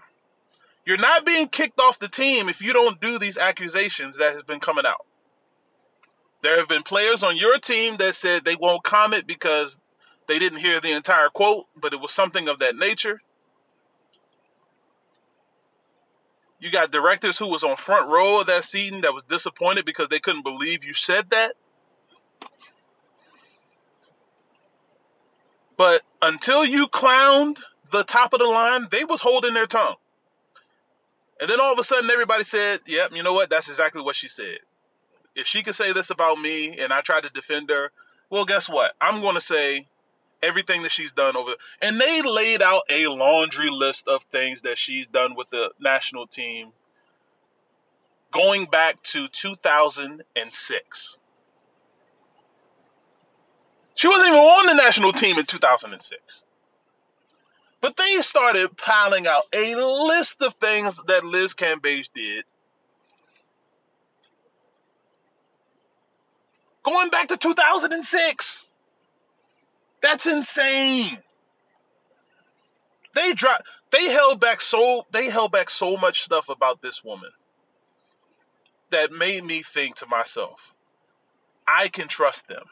You're 0.89 0.97
not 0.97 1.27
being 1.27 1.49
kicked 1.49 1.79
off 1.81 1.99
the 1.99 2.09
team 2.09 2.49
if 2.49 2.63
you 2.63 2.73
don't 2.73 2.99
do 2.99 3.19
these 3.19 3.37
accusations 3.37 4.17
that 4.17 4.33
has 4.33 4.43
been 4.43 4.59
coming 4.59 4.87
out. 4.87 5.05
There 6.43 6.57
have 6.57 6.67
been 6.67 6.83
players 6.83 7.23
on 7.23 7.37
your 7.37 7.59
team 7.59 7.99
that 7.99 8.15
said 8.15 8.43
they 8.43 8.57
won't 8.57 8.83
comment 8.83 9.27
because 9.27 9.79
they 10.29 10.39
didn't 10.39 10.61
hear 10.61 10.81
the 10.81 10.93
entire 10.93 11.29
quote, 11.29 11.67
but 11.77 11.93
it 11.93 12.01
was 12.01 12.11
something 12.13 12.49
of 12.49 12.61
that 12.61 12.75
nature. 12.75 13.21
You 16.59 16.71
got 16.71 16.91
directors 16.91 17.37
who 17.37 17.49
was 17.49 17.65
on 17.65 17.77
front 17.77 18.09
row 18.09 18.41
of 18.41 18.47
that 18.47 18.65
seating 18.65 19.03
that 19.03 19.13
was 19.13 19.25
disappointed 19.25 19.85
because 19.85 20.09
they 20.09 20.21
couldn't 20.21 20.43
believe 20.43 20.85
you 20.85 20.95
said 20.95 21.29
that. 21.29 21.55
But 25.77 26.01
until 26.23 26.65
you 26.65 26.87
clowned 26.87 27.61
the 27.93 28.05
top 28.05 28.33
of 28.33 28.39
the 28.39 28.47
line, 28.47 28.89
they 28.91 29.05
was 29.05 29.21
holding 29.21 29.53
their 29.53 29.67
tongue. 29.67 29.97
And 31.41 31.49
then 31.49 31.61
all 31.61 31.73
of 31.73 31.79
a 31.79 31.85
sudden 31.85 32.11
everybody 32.11 32.45
said, 32.45 32.81
Yep, 32.87 33.13
you 33.13 33.23
know 33.23 33.33
what? 33.33 33.51
That's 33.51 33.69
exactly 33.69 34.03
what 34.03 34.17
she 34.17 34.29
said. 34.29 34.59
If 35.35 35.47
she 35.47 35.63
could 35.63 35.75
say 35.75 35.93
this 35.93 36.11
about 36.11 36.41
me 36.41 36.79
and 36.79 36.93
I 36.93 37.01
tried 37.01 37.23
to 37.23 37.31
defend 37.31 37.71
her, 37.71 37.91
well, 38.31 38.45
guess 38.45 38.69
what? 38.69 38.93
I'm 39.01 39.21
going 39.21 39.35
to 39.35 39.41
say 39.41 39.87
everything 40.43 40.83
that 40.83 40.93
she's 40.93 41.13
done 41.13 41.37
over 41.37 41.55
and 41.83 42.01
they 42.01 42.23
laid 42.23 42.63
out 42.63 42.83
a 42.89 43.09
laundry 43.09 43.71
list 43.71 44.07
of 44.07 44.23
things 44.25 44.63
that 44.63 44.79
she's 44.79 45.07
done 45.07 45.35
with 45.35 45.51
the 45.51 45.71
national 45.81 46.27
team 46.27 46.69
going 48.31 48.67
back 48.67 49.03
to 49.03 49.27
2006 49.29 51.19
she 53.95 54.07
wasn't 54.07 54.27
even 54.29 54.39
on 54.39 54.67
the 54.67 54.75
national 54.75 55.13
team 55.13 55.39
in 55.39 55.45
2006 55.45 56.45
but 57.81 57.97
they 57.97 58.23
started 58.23 58.77
piling 58.77 59.27
out 59.27 59.45
a 59.53 59.75
list 59.75 60.43
of 60.43 60.55
things 60.55 61.01
that 61.07 61.25
liz 61.25 61.55
cambage 61.55 62.09
did 62.15 62.45
going 66.85 67.11
back 67.11 67.29
to 67.29 67.37
2006 67.37 68.67
that's 70.01 70.27
insane. 70.27 71.19
They 73.15 73.33
dropped. 73.33 73.65
They 73.91 74.05
held 74.11 74.41
back 74.41 74.61
so. 74.61 75.07
They 75.13 75.29
held 75.29 75.53
back 75.53 75.71
so 75.71 75.97
much 75.97 76.23
stuff 76.23 76.49
about 76.49 76.83
this 76.83 77.03
woman 77.03 77.31
that 78.91 79.13
made 79.13 79.45
me 79.45 79.63
think 79.63 79.97
to 79.97 80.07
myself, 80.07 80.61
I 81.67 81.89
can 81.89 82.09
trust 82.09 82.47
them 82.49 82.65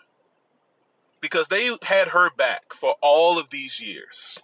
because 1.21 1.49
they 1.49 1.71
had 1.83 2.09
her 2.09 2.31
back 2.37 2.75
for 2.75 2.95
all 3.03 3.39
of 3.39 3.51
these 3.51 3.81
years. 3.81 4.39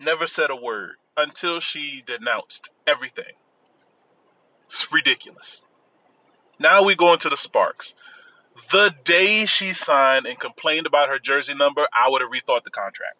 Never 0.00 0.26
said 0.26 0.50
a 0.50 0.56
word 0.56 0.96
until 1.16 1.60
she 1.60 2.02
denounced 2.04 2.70
everything. 2.86 3.32
It's 4.66 4.92
ridiculous. 4.92 5.62
Now 6.58 6.84
we 6.84 6.94
go 6.94 7.12
into 7.12 7.28
the 7.28 7.36
sparks. 7.36 7.94
The 8.70 8.94
day 9.04 9.46
she 9.46 9.72
signed 9.72 10.26
and 10.26 10.38
complained 10.38 10.86
about 10.86 11.08
her 11.08 11.18
jersey 11.18 11.54
number, 11.54 11.86
I 11.92 12.08
would 12.08 12.22
have 12.22 12.30
rethought 12.30 12.64
the 12.64 12.70
contract. 12.70 13.16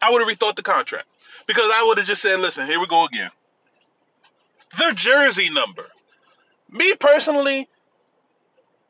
I 0.00 0.10
would 0.10 0.20
have 0.20 0.28
rethought 0.28 0.56
the 0.56 0.62
contract 0.62 1.06
because 1.46 1.70
I 1.74 1.84
would 1.86 1.98
have 1.98 2.06
just 2.06 2.22
said, 2.22 2.40
listen, 2.40 2.66
here 2.66 2.80
we 2.80 2.86
go 2.86 3.04
again. 3.04 3.30
The 4.78 4.92
jersey 4.94 5.50
number. 5.50 5.86
Me 6.70 6.94
personally, 6.94 7.68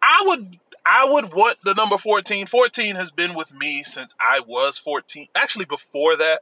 I 0.02 0.24
would 0.26 0.58
I 0.88 1.04
would 1.04 1.34
want 1.34 1.58
the 1.64 1.74
number 1.74 1.98
14. 1.98 2.46
14 2.46 2.96
has 2.96 3.10
been 3.10 3.34
with 3.34 3.52
me 3.52 3.82
since 3.82 4.14
I 4.18 4.40
was 4.40 4.78
14. 4.78 5.28
Actually 5.34 5.66
before 5.66 6.16
that. 6.16 6.40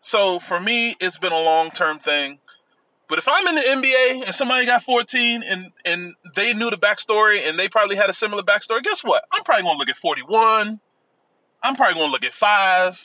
So 0.00 0.38
for 0.38 0.60
me, 0.60 0.94
it's 1.00 1.18
been 1.18 1.32
a 1.32 1.42
long-term 1.42 1.98
thing. 1.98 2.38
But 3.08 3.18
if 3.18 3.28
I'm 3.28 3.46
in 3.48 3.54
the 3.56 3.60
NBA 3.60 4.26
and 4.26 4.34
somebody 4.34 4.64
got 4.64 4.82
14 4.82 5.42
and 5.42 5.72
and 5.84 6.14
they 6.34 6.54
knew 6.54 6.70
the 6.70 6.76
backstory 6.76 7.46
and 7.46 7.58
they 7.58 7.68
probably 7.68 7.96
had 7.96 8.08
a 8.08 8.14
similar 8.14 8.42
backstory, 8.42 8.82
guess 8.82 9.02
what? 9.02 9.24
I'm 9.32 9.42
probably 9.42 9.64
gonna 9.64 9.78
look 9.78 9.88
at 9.88 9.96
41. 9.96 10.80
I'm 11.62 11.76
probably 11.76 11.94
gonna 11.94 12.12
look 12.12 12.24
at 12.24 12.32
five. 12.32 13.00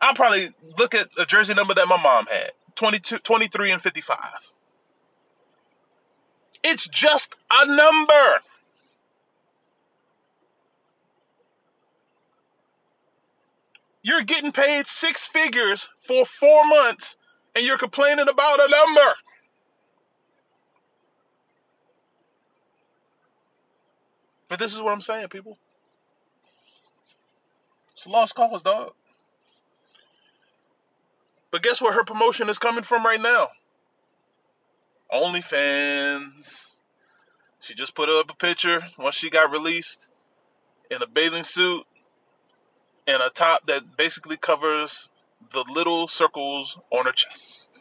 I'll 0.00 0.14
probably 0.14 0.50
look 0.78 0.94
at 0.94 1.08
a 1.18 1.24
jersey 1.24 1.54
number 1.54 1.74
that 1.74 1.88
my 1.88 2.00
mom 2.00 2.26
had 2.26 2.52
22, 2.76 3.18
23 3.18 3.72
and 3.72 3.82
55. 3.82 4.18
It's 6.68 6.88
just 6.88 7.32
a 7.48 7.64
number. 7.64 8.40
You're 14.02 14.24
getting 14.24 14.50
paid 14.50 14.88
six 14.88 15.28
figures 15.28 15.88
for 16.00 16.26
four 16.26 16.66
months 16.66 17.16
and 17.54 17.64
you're 17.64 17.78
complaining 17.78 18.28
about 18.28 18.58
a 18.58 18.68
number. 18.68 19.14
But 24.48 24.58
this 24.58 24.74
is 24.74 24.82
what 24.82 24.92
I'm 24.92 25.00
saying, 25.00 25.28
people. 25.28 25.58
It's 27.92 28.06
a 28.06 28.08
lost 28.08 28.34
cause, 28.34 28.62
dog. 28.62 28.92
But 31.52 31.62
guess 31.62 31.80
where 31.80 31.92
her 31.92 32.04
promotion 32.04 32.48
is 32.48 32.58
coming 32.58 32.82
from 32.82 33.04
right 33.04 33.20
now? 33.20 33.50
OnlyFans. 35.12 36.70
She 37.60 37.74
just 37.74 37.94
put 37.94 38.08
up 38.08 38.30
a 38.30 38.34
picture 38.34 38.84
once 38.98 39.14
she 39.14 39.30
got 39.30 39.50
released 39.50 40.12
in 40.90 41.02
a 41.02 41.06
bathing 41.06 41.44
suit 41.44 41.84
and 43.06 43.22
a 43.22 43.30
top 43.30 43.66
that 43.66 43.96
basically 43.96 44.36
covers 44.36 45.08
the 45.52 45.64
little 45.68 46.08
circles 46.08 46.78
on 46.90 47.06
her 47.06 47.12
chest. 47.12 47.80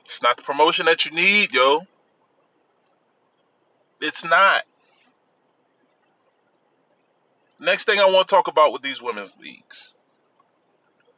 It's 0.00 0.22
not 0.22 0.36
the 0.36 0.42
promotion 0.42 0.86
that 0.86 1.04
you 1.06 1.12
need, 1.12 1.52
yo. 1.54 1.80
It's 4.00 4.24
not. 4.24 4.64
Next 7.60 7.84
thing 7.84 8.00
I 8.00 8.06
want 8.06 8.28
to 8.28 8.34
talk 8.34 8.48
about 8.48 8.72
with 8.72 8.82
these 8.82 9.00
women's 9.00 9.36
leagues 9.40 9.92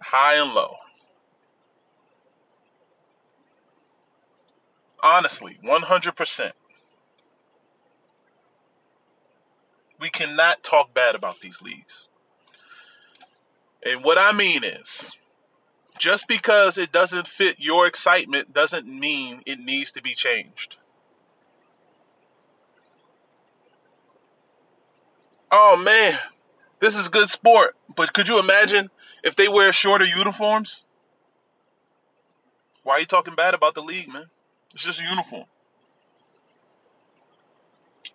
high 0.05 0.35
and 0.35 0.53
low. 0.55 0.77
Honestly, 5.05 5.59
100%. 5.63 6.53
We 10.01 10.09
cannot 10.09 10.63
talk 10.63 10.95
bad 10.95 11.15
about 11.15 11.41
these 11.41 11.61
leagues. 11.61 12.09
And 13.85 14.03
what 14.03 14.17
I 14.17 14.33
mean 14.33 14.65
is, 14.65 15.13
just 15.99 16.27
because 16.27 16.79
it 16.79 16.91
doesn't 16.91 17.29
fit 17.29 17.57
your 17.61 17.87
excitement 17.87 18.55
doesn't 18.55 18.87
mean 18.87 19.43
it 19.45 19.61
needs 19.61 19.93
to 19.93 20.03
be 20.03 20.15
changed. 20.15 20.79
Oh 25.53 25.77
man, 25.77 26.19
this 26.81 26.97
is 26.97 27.09
good 27.11 27.29
sport, 27.29 27.77
but 27.95 28.15
could 28.15 28.27
you 28.27 28.39
imagine 28.39 28.89
if 29.23 29.37
they 29.37 29.49
wear 29.49 29.71
shorter 29.71 30.07
uniforms? 30.07 30.83
Why 32.83 32.95
are 32.95 33.01
you 33.01 33.07
talking 33.07 33.35
bad 33.35 33.53
about 33.55 33.75
the 33.75 33.83
league, 33.83 34.09
man? 34.09 34.31
It's 34.75 34.85
just 34.85 35.01
a 35.01 35.05
uniform. 35.05 35.45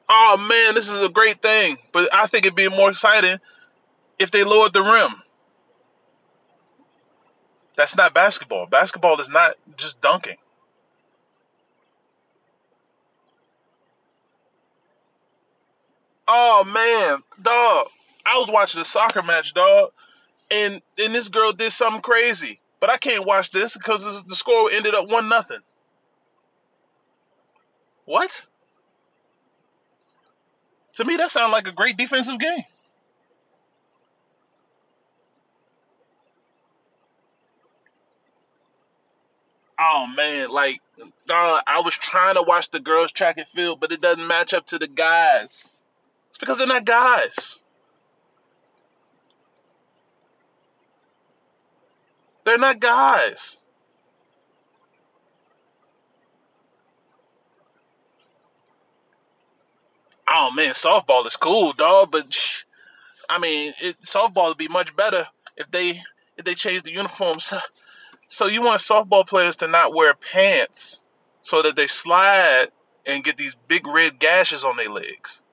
Oh 0.10 0.38
man, 0.38 0.76
this 0.76 0.90
is 0.90 1.02
a 1.02 1.10
great 1.10 1.42
thing, 1.42 1.78
but 1.92 2.14
I 2.14 2.28
think 2.28 2.46
it'd 2.46 2.56
be 2.56 2.68
more 2.68 2.90
exciting 2.90 3.40
if 4.18 4.32
they 4.32 4.44
lowered 4.44 4.74
the 4.74 4.82
rim. 4.82 5.14
That's 7.78 7.96
not 7.96 8.14
basketball. 8.14 8.66
Basketball 8.66 9.22
is 9.22 9.30
not 9.30 9.56
just 9.78 10.02
dunking. 10.02 10.36
Oh 16.28 16.64
man, 16.66 17.24
dog. 17.42 17.88
I 18.26 18.38
was 18.38 18.50
watching 18.50 18.82
a 18.82 18.86
soccer 18.86 19.22
match, 19.22 19.54
dog, 19.54 19.92
and 20.52 20.82
and 20.98 21.16
this 21.16 21.30
girl 21.30 21.54
did 21.54 21.72
something 21.72 22.02
crazy, 22.02 22.60
but 22.80 22.90
I 22.90 22.98
can't 22.98 23.26
watch 23.26 23.52
this 23.52 23.78
because 23.78 24.24
the 24.26 24.36
score 24.36 24.70
ended 24.72 24.94
up 24.94 25.08
one 25.08 25.30
nothing. 25.30 25.60
What? 28.10 28.44
To 30.94 31.06
me, 31.06 31.18
that 31.18 31.30
sounds 31.30 31.52
like 31.52 31.68
a 31.68 31.72
great 31.72 31.96
defensive 31.96 32.40
game. 32.40 32.64
Oh 39.78 40.08
man, 40.08 40.50
like 40.50 40.82
uh, 41.30 41.62
I 41.68 41.82
was 41.82 41.94
trying 41.94 42.34
to 42.34 42.42
watch 42.42 42.72
the 42.72 42.80
girls 42.80 43.12
track 43.12 43.38
and 43.38 43.48
field, 43.48 43.80
but 43.80 43.92
it 43.92 44.02
doesn't 44.02 44.26
match 44.26 44.56
up 44.56 44.66
to 44.68 44.80
the 44.80 44.88
guys. 44.88 45.80
It's 46.30 46.40
because 46.40 46.58
they're 46.58 46.66
not 46.66 46.86
guys. 46.86 47.60
They're 52.44 52.58
not 52.58 52.80
guys. 52.80 53.60
Oh 60.32 60.52
man, 60.52 60.74
softball 60.74 61.26
is 61.26 61.36
cool, 61.36 61.74
dog. 61.74 62.12
But 62.12 62.38
I 63.30 63.40
mean, 63.40 63.74
it, 63.82 64.02
softball 64.02 64.50
would 64.50 64.58
be 64.58 64.68
much 64.68 64.96
better 64.96 65.28
if 65.58 65.70
they 65.72 66.02
if 66.38 66.46
they 66.46 66.56
change 66.56 66.84
the 66.84 66.92
uniforms. 66.92 67.54
So 68.30 68.46
you 68.46 68.62
want 68.62 68.82
softball 68.82 69.28
players 69.28 69.58
to 69.58 69.68
not 69.68 69.94
wear 69.94 70.14
pants 70.14 71.04
so 71.42 71.64
that 71.64 71.76
they 71.76 71.88
slide 71.88 72.68
and 73.06 73.24
get 73.24 73.38
these 73.38 73.56
big 73.68 73.88
red 73.88 74.20
gashes 74.20 74.64
on 74.64 74.78
their 74.78 74.90
legs. 74.90 75.44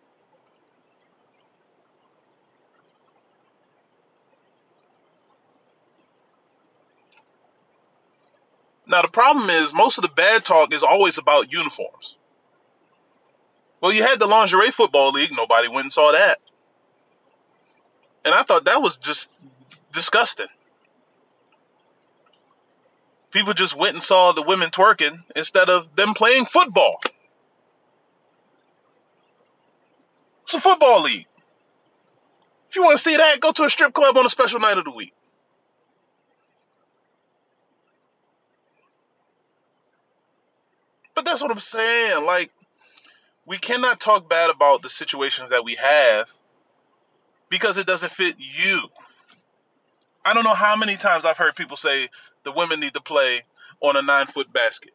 Now 8.87 9.03
the 9.03 9.09
problem 9.09 9.51
is 9.51 9.73
most 9.73 9.99
of 9.99 10.03
the 10.03 10.09
bad 10.09 10.45
talk 10.45 10.75
is 10.75 10.83
always 10.83 11.19
about 11.19 11.53
uniforms. 11.53 12.17
Well, 13.81 13.93
you 13.93 14.03
had 14.03 14.21
the 14.21 14.27
lingerie 14.27 14.71
football 14.71 15.13
league. 15.13 15.33
Nobody 15.33 15.69
went 15.69 15.87
and 15.87 15.93
saw 15.93 16.13
that. 16.13 16.39
And 18.25 18.35
I 18.35 18.43
thought 18.43 18.65
that 18.65 18.83
was 18.83 18.97
just 18.97 19.31
disgusting. 19.93 20.49
People 23.31 23.55
just 23.55 23.77
went 23.77 23.95
and 23.95 24.03
saw 24.03 24.33
the 24.33 24.43
women 24.43 24.71
twerking 24.71 25.23
instead 25.37 25.69
of 25.69 25.95
them 25.97 26.15
playing 26.15 26.47
football. 26.47 27.01
It's 30.45 30.55
a 30.55 30.61
football 30.61 31.03
league. 31.03 31.27
If 32.71 32.77
you 32.77 32.83
want 32.83 32.99
to 32.99 33.03
see 33.03 33.17
that, 33.17 33.41
go 33.41 33.53
to 33.53 33.65
a 33.65 33.71
strip 33.71 33.93
club 33.95 34.17
on 34.17 34.27
a 34.27 34.31
special 34.31 34.61
night 34.61 34.79
of 34.79 34.85
the 34.85 34.91
week. 34.91 35.15
But 41.15 41.25
that's 41.25 41.43
what 41.43 41.51
I'm 41.51 41.61
saying. 41.61 42.25
Like, 42.25 42.51
we 43.47 43.59
cannot 43.59 44.01
talk 44.01 44.29
bad 44.29 44.51
about 44.51 44.83
the 44.83 44.91
situations 44.91 45.51
that 45.51 45.65
we 45.65 45.77
have 45.77 46.29
because 47.49 47.79
it 47.79 47.87
doesn't 47.87 48.13
fit 48.13 48.37
you. 48.39 48.81
I 50.25 50.35
don't 50.35 50.45
know 50.45 50.55
how 50.55 50.75
many 50.77 50.97
times 50.97 51.25
I've 51.25 51.37
heard 51.37 51.55
people 51.55 51.77
say 51.77 52.09
the 52.43 52.53
women 52.53 52.81
need 52.81 52.95
to 52.95 53.01
play 53.01 53.45
on 53.81 53.97
a 53.97 54.03
nine 54.03 54.27
foot 54.27 54.53
basket. 54.53 54.93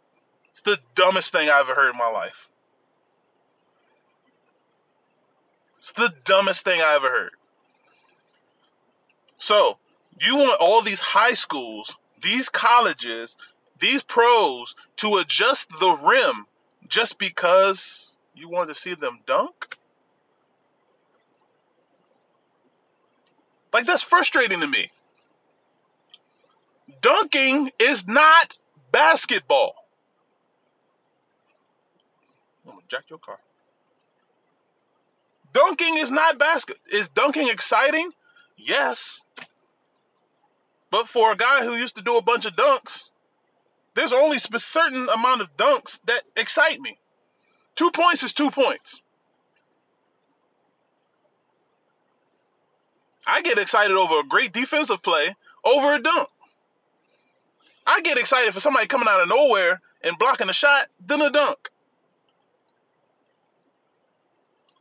It's 0.51 0.61
the 0.61 0.77
dumbest 0.95 1.31
thing 1.31 1.49
I've 1.49 1.69
ever 1.69 1.75
heard 1.75 1.91
in 1.91 1.97
my 1.97 2.09
life. 2.09 2.49
It's 5.79 5.93
the 5.93 6.13
dumbest 6.25 6.65
thing 6.65 6.81
I 6.81 6.95
ever 6.95 7.09
heard. 7.09 7.31
So, 9.37 9.77
you 10.19 10.35
want 10.35 10.59
all 10.59 10.81
these 10.81 10.99
high 10.99 11.33
schools, 11.33 11.95
these 12.21 12.49
colleges, 12.49 13.37
these 13.79 14.03
pros 14.03 14.75
to 14.97 15.17
adjust 15.17 15.69
the 15.79 15.97
rim 16.03 16.45
just 16.87 17.17
because 17.17 18.10
you 18.41 18.49
wanted 18.49 18.73
to 18.73 18.79
see 18.79 18.95
them 18.95 19.19
dunk? 19.25 19.77
Like, 23.71 23.85
that's 23.85 24.03
frustrating 24.03 24.59
to 24.59 24.67
me. 24.67 24.91
Dunking 27.01 27.71
is 27.79 28.07
not 28.07 28.57
basketball. 28.91 29.75
I'm 32.65 32.71
gonna 32.71 32.83
jack 32.89 33.03
your 33.09 33.19
car. 33.19 33.39
Dunking 35.53 35.97
is 35.97 36.11
not 36.11 36.37
basket. 36.37 36.77
Is 36.91 37.09
dunking 37.09 37.47
exciting? 37.47 38.11
Yes. 38.57 39.23
But 40.89 41.07
for 41.07 41.31
a 41.31 41.37
guy 41.37 41.63
who 41.63 41.75
used 41.75 41.95
to 41.95 42.01
do 42.01 42.17
a 42.17 42.21
bunch 42.21 42.45
of 42.45 42.55
dunks, 42.55 43.09
there's 43.95 44.13
only 44.13 44.37
a 44.37 44.59
certain 44.59 45.07
amount 45.09 45.41
of 45.41 45.55
dunks 45.57 45.99
that 46.05 46.21
excite 46.35 46.79
me. 46.79 46.97
Two 47.75 47.91
points 47.91 48.23
is 48.23 48.33
two 48.33 48.51
points. 48.51 49.01
I 53.25 53.41
get 53.41 53.57
excited 53.57 53.95
over 53.95 54.19
a 54.19 54.23
great 54.23 54.51
defensive 54.51 55.01
play 55.01 55.35
over 55.63 55.93
a 55.93 56.01
dunk. 56.01 56.27
I 57.85 58.01
get 58.01 58.17
excited 58.17 58.53
for 58.53 58.59
somebody 58.59 58.87
coming 58.87 59.07
out 59.07 59.21
of 59.21 59.29
nowhere 59.29 59.81
and 60.03 60.17
blocking 60.17 60.49
a 60.49 60.53
shot 60.53 60.87
than 61.05 61.21
a 61.21 61.29
dunk. 61.29 61.69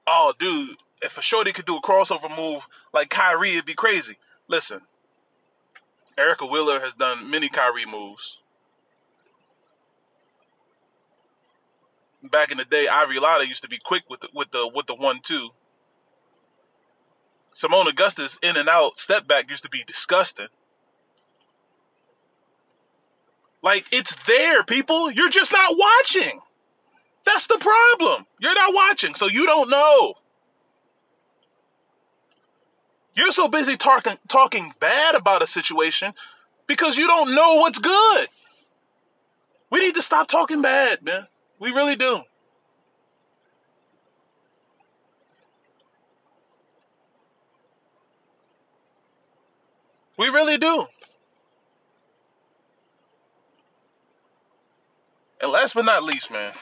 Oh, 0.07 0.35
dude, 0.39 0.77
if 1.03 1.19
a 1.19 1.23
shorty 1.23 1.53
could 1.53 1.67
do 1.67 1.77
a 1.77 1.83
crossover 1.83 2.35
move 2.37 2.67
like 2.93 3.11
Kyrie, 3.11 3.53
it'd 3.53 3.67
be 3.67 3.75
crazy. 3.75 4.19
Listen, 4.49 4.81
Erica 6.19 6.47
Wheeler 6.47 6.81
has 6.81 6.95
done 6.95 7.31
many 7.31 7.49
Kyrie 7.49 7.87
moves. 7.87 8.40
Back 12.23 12.53
in 12.53 12.59
the 12.59 12.65
day, 12.65 12.87
Ivory 12.87 13.19
Latta 13.19 13.47
used 13.47 13.63
to 13.63 13.69
be 13.69 13.79
quick 13.83 14.03
with 14.11 14.21
the, 14.21 14.29
with 14.35 14.51
the 14.51 14.71
with 14.75 14.87
the 14.87 14.95
one 14.95 15.21
two. 15.23 15.51
Seimone 17.55 17.89
Augustus 17.89 18.39
in 18.43 18.57
and 18.57 18.69
out 18.69 18.99
step 18.99 19.27
back 19.27 19.51
used 19.51 19.65
to 19.65 19.71
be 19.71 19.85
disgusting. 19.87 20.49
Like 23.63 23.87
it's 23.91 24.15
there, 24.27 24.65
people. 24.65 25.11
You're 25.11 25.31
just 25.31 25.53
not 25.53 25.75
watching. 25.77 26.41
That's 27.25 27.47
the 27.47 27.59
problem. 27.59 28.27
You're 28.39 28.55
not 28.55 28.75
watching, 28.75 29.15
so 29.15 29.27
you 29.27 29.47
don't 29.47 29.71
know. 29.71 30.15
You're 33.15 33.33
so 33.33 33.49
busy 33.49 33.77
talking 33.77 34.17
talking 34.29 34.73
bad 34.81 35.15
about 35.15 35.43
a 35.43 35.47
situation 35.47 36.15
because 36.67 36.97
you 36.97 37.07
don't 37.07 37.35
know 37.35 37.57
what's 37.57 37.79
good. 37.79 38.29
We 39.71 39.81
need 39.81 39.95
to 39.97 40.03
stop 40.03 40.29
talking 40.29 40.63
bad, 40.63 41.03
man. 41.03 41.27
We 41.61 41.73
really 41.73 41.97
do. 41.97 42.23
We 50.19 50.29
really 50.29 50.59
do. 50.59 50.87
And 55.43 55.53
last 55.53 55.75
but 55.75 55.85
not 55.85 56.03
least, 56.03 56.31
man, 56.31 56.53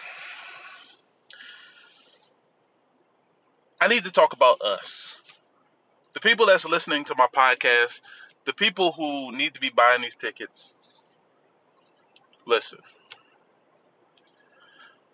I 3.81 3.89
need 3.89 4.05
to 4.05 4.11
talk 4.11 4.33
about 4.33 4.61
us. 4.61 5.17
The 6.15 6.21
people 6.21 6.47
that's 6.47 6.65
listening 6.65 7.05
to 7.05 7.15
my 7.17 7.29
podcast, 7.35 8.01
the 8.47 8.53
people 8.53 8.93
who 8.93 9.33
need 9.37 9.55
to 9.55 9.61
be 9.61 9.71
buying 9.71 10.03
these 10.03 10.17
tickets. 10.17 10.75
Listen. 12.47 12.79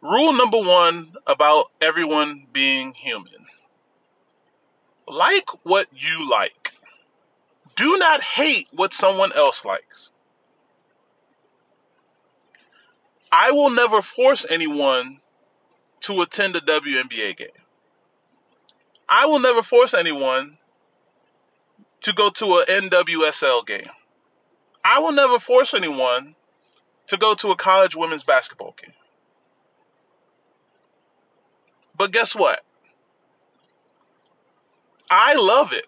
Rule 0.04 0.34
number 0.34 0.58
one 0.58 1.14
about 1.26 1.72
everyone 1.80 2.46
being 2.52 2.92
human 2.92 3.46
like 5.08 5.48
what 5.64 5.86
you 5.92 6.30
like. 6.30 6.72
Do 7.76 7.96
not 7.98 8.22
hate 8.22 8.68
what 8.72 8.92
someone 8.92 9.32
else 9.32 9.64
likes. 9.64 10.12
I 13.32 13.50
will 13.52 13.70
never 13.70 14.00
force 14.00 14.46
anyone 14.48 15.20
to 16.00 16.22
attend 16.22 16.54
a 16.56 16.60
WNBA 16.60 17.36
game. 17.36 17.48
I 19.08 19.26
will 19.26 19.40
never 19.40 19.62
force 19.62 19.94
anyone 19.94 20.58
to 22.02 22.12
go 22.12 22.30
to 22.30 22.64
an 22.68 22.90
NWSL 22.90 23.66
game. 23.66 23.88
I 24.84 25.00
will 25.00 25.12
never 25.12 25.38
force 25.38 25.74
anyone 25.74 26.36
to 27.06 27.16
go 27.16 27.34
to 27.34 27.50
a 27.50 27.56
college 27.56 27.96
women's 27.96 28.22
basketball 28.22 28.74
game. 28.80 28.92
But 31.96 32.12
guess 32.12 32.34
what? 32.34 32.60
I 35.10 35.34
love 35.34 35.72
it. 35.72 35.86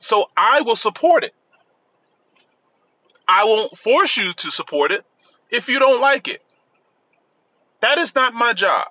So 0.00 0.26
I 0.36 0.62
will 0.62 0.76
support 0.76 1.24
it. 1.24 1.34
I 3.28 3.44
won't 3.44 3.76
force 3.76 4.16
you 4.16 4.32
to 4.32 4.50
support 4.50 4.92
it 4.92 5.04
if 5.50 5.68
you 5.68 5.78
don't 5.78 6.00
like 6.00 6.28
it. 6.28 6.42
That 7.80 7.98
is 7.98 8.14
not 8.14 8.34
my 8.34 8.52
job. 8.52 8.88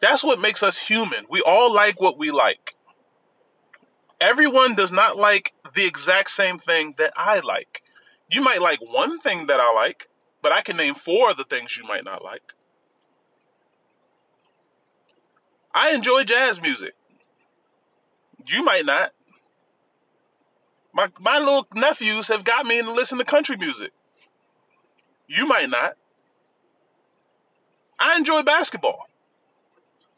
That's 0.00 0.24
what 0.24 0.40
makes 0.40 0.62
us 0.64 0.76
human. 0.76 1.26
We 1.30 1.42
all 1.42 1.72
like 1.72 2.00
what 2.00 2.18
we 2.18 2.32
like. 2.32 2.74
Everyone 4.20 4.74
does 4.74 4.92
not 4.92 5.16
like 5.16 5.52
the 5.74 5.86
exact 5.86 6.30
same 6.30 6.58
thing 6.58 6.94
that 6.98 7.12
I 7.16 7.40
like. 7.40 7.82
You 8.30 8.40
might 8.40 8.60
like 8.60 8.80
one 8.80 9.18
thing 9.20 9.46
that 9.46 9.60
I 9.60 9.72
like, 9.74 10.08
but 10.42 10.52
I 10.52 10.60
can 10.60 10.76
name 10.76 10.94
four 10.94 11.30
of 11.30 11.36
the 11.36 11.44
things 11.44 11.76
you 11.76 11.84
might 11.84 12.04
not 12.04 12.22
like. 12.22 12.42
I 15.74 15.92
enjoy 15.92 16.24
jazz 16.24 16.60
music. 16.60 16.94
You 18.46 18.62
might 18.64 18.84
not. 18.84 19.12
My 20.92 21.08
my 21.18 21.38
little 21.38 21.66
nephews 21.74 22.28
have 22.28 22.44
got 22.44 22.66
me 22.66 22.78
into 22.78 22.92
listen 22.92 23.18
to 23.18 23.24
country 23.24 23.56
music. 23.56 23.92
You 25.26 25.46
might 25.46 25.70
not. 25.70 25.94
I 27.98 28.16
enjoy 28.16 28.42
basketball. 28.42 29.06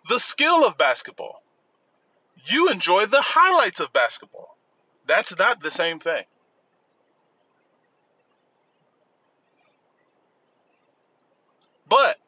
The 0.09 0.19
skill 0.19 0.67
of 0.67 0.77
basketball. 0.77 1.43
You 2.47 2.71
enjoy 2.71 3.07
the 3.07 3.23
highlights 3.23 3.81
of 3.81 3.93
basketball. 3.93 4.57
That's 5.07 5.37
not 5.39 5.63
the 5.63 5.71
same 5.71 6.01
thing. 6.01 6.25
But 11.89 12.19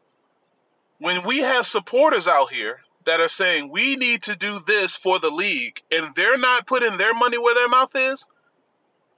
when 0.99 1.25
we 1.25 1.39
have 1.39 1.67
supporters 1.67 2.29
out 2.29 2.51
here 2.51 2.81
that 3.05 3.21
are 3.21 3.29
saying 3.29 3.71
we 3.71 3.97
need 3.97 4.25
to 4.25 4.37
do 4.37 4.61
this 4.67 4.97
for 4.97 5.19
the 5.19 5.31
league 5.31 5.81
and 5.91 6.15
they're 6.15 6.39
not 6.39 6.67
putting 6.67 6.99
their 6.99 7.15
money 7.15 7.39
where 7.39 7.55
their 7.55 7.69
mouth 7.69 7.95
is, 7.95 8.29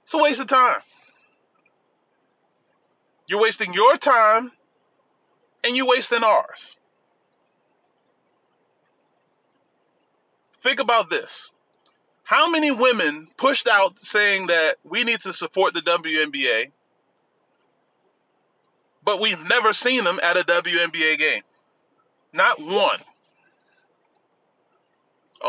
it's 0.03 0.13
a 0.13 0.17
waste 0.17 0.39
of 0.39 0.47
time. 0.47 0.81
You're 3.27 3.41
wasting 3.41 3.73
your 3.73 3.95
time 3.95 4.51
and 5.63 5.75
you're 5.75 5.87
wasting 5.87 6.23
ours. 6.23 6.77
Think 10.61 10.79
about 10.79 11.09
this. 11.09 11.51
How 12.23 12.49
many 12.49 12.71
women 12.71 13.27
pushed 13.37 13.67
out 13.67 13.97
saying 14.05 14.47
that 14.47 14.77
we 14.83 15.03
need 15.03 15.21
to 15.21 15.33
support 15.33 15.73
the 15.73 15.81
WNBA, 15.81 16.71
but 19.09 19.19
we've 19.19 19.43
never 19.49 19.73
seen 19.73 20.03
them 20.03 20.19
at 20.21 20.37
a 20.37 20.43
WNBA 20.43 21.17
game? 21.17 21.41
Not 22.31 22.61
one. 22.61 22.99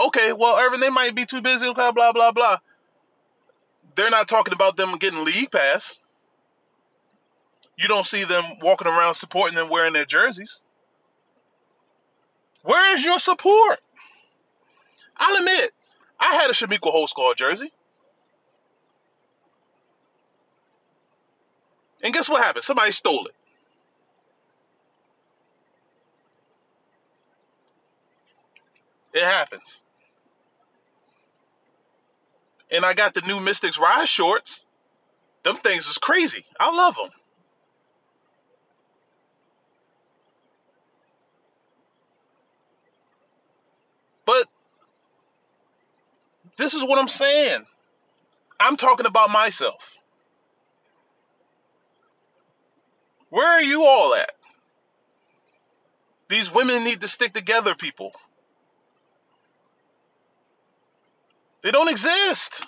Okay, 0.06 0.32
well, 0.32 0.58
Irvin, 0.58 0.80
they 0.80 0.88
might 0.88 1.14
be 1.14 1.26
too 1.26 1.42
busy, 1.42 1.70
blah, 1.74 1.92
blah, 1.92 2.12
blah, 2.12 2.32
blah. 2.32 2.56
They're 3.96 4.08
not 4.08 4.28
talking 4.28 4.54
about 4.54 4.78
them 4.78 4.96
getting 4.96 5.26
league 5.26 5.50
pass. 5.50 5.98
You 7.76 7.86
don't 7.86 8.06
see 8.06 8.24
them 8.24 8.44
walking 8.62 8.86
around 8.86 9.12
supporting 9.12 9.56
them 9.56 9.68
wearing 9.68 9.92
their 9.92 10.06
jerseys. 10.06 10.58
Where 12.62 12.94
is 12.94 13.04
your 13.04 13.18
support? 13.18 13.78
I'll 15.18 15.36
admit, 15.36 15.70
I 16.18 16.36
had 16.36 16.48
a 16.50 16.54
Chamique 16.54 16.78
Holdsclaw 16.78 17.36
jersey. 17.36 17.70
And 22.02 22.14
guess 22.14 22.26
what 22.26 22.42
happened? 22.42 22.64
Somebody 22.64 22.92
stole 22.92 23.26
it. 23.26 23.34
It 29.14 29.24
happens. 29.24 29.80
And 32.70 32.84
I 32.84 32.94
got 32.94 33.14
the 33.14 33.22
new 33.22 33.40
Mystics 33.40 33.78
Rise 33.78 34.08
shorts. 34.08 34.64
Them 35.42 35.56
things 35.56 35.88
is 35.88 35.98
crazy. 35.98 36.44
I 36.58 36.74
love 36.74 36.96
them. 36.96 37.10
But 44.26 44.46
this 46.56 46.74
is 46.74 46.82
what 46.84 46.98
I'm 46.98 47.08
saying. 47.08 47.64
I'm 48.60 48.76
talking 48.76 49.06
about 49.06 49.30
myself. 49.30 49.82
Where 53.30 53.48
are 53.48 53.62
you 53.62 53.84
all 53.84 54.14
at? 54.14 54.30
These 56.28 56.52
women 56.52 56.84
need 56.84 57.00
to 57.00 57.08
stick 57.08 57.32
together, 57.32 57.74
people. 57.74 58.12
They 61.62 61.70
don't 61.70 61.88
exist. 61.88 62.64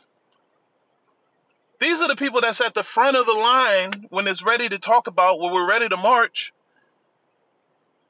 These 1.80 2.00
are 2.00 2.08
the 2.08 2.16
people 2.16 2.40
that's 2.40 2.60
at 2.60 2.74
the 2.74 2.84
front 2.84 3.16
of 3.16 3.26
the 3.26 3.32
line 3.32 4.06
when 4.10 4.28
it's 4.28 4.42
ready 4.42 4.68
to 4.68 4.78
talk 4.78 5.06
about 5.06 5.40
when 5.40 5.52
we're 5.52 5.68
ready 5.68 5.88
to 5.88 5.96
march. 5.96 6.52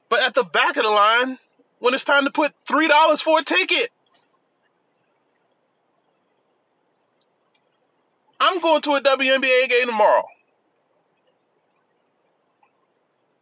But 0.09 0.21
at 0.21 0.35
the 0.35 0.43
back 0.43 0.77
of 0.77 0.83
the 0.83 0.89
line 0.89 1.39
when 1.79 1.93
it's 1.93 2.03
time 2.03 2.25
to 2.25 2.31
put 2.31 2.53
$3 2.67 3.21
for 3.21 3.39
a 3.39 3.43
ticket. 3.43 3.89
I'm 8.39 8.59
going 8.59 8.81
to 8.81 8.95
a 8.95 9.01
WNBA 9.01 9.69
game 9.69 9.87
tomorrow. 9.87 10.25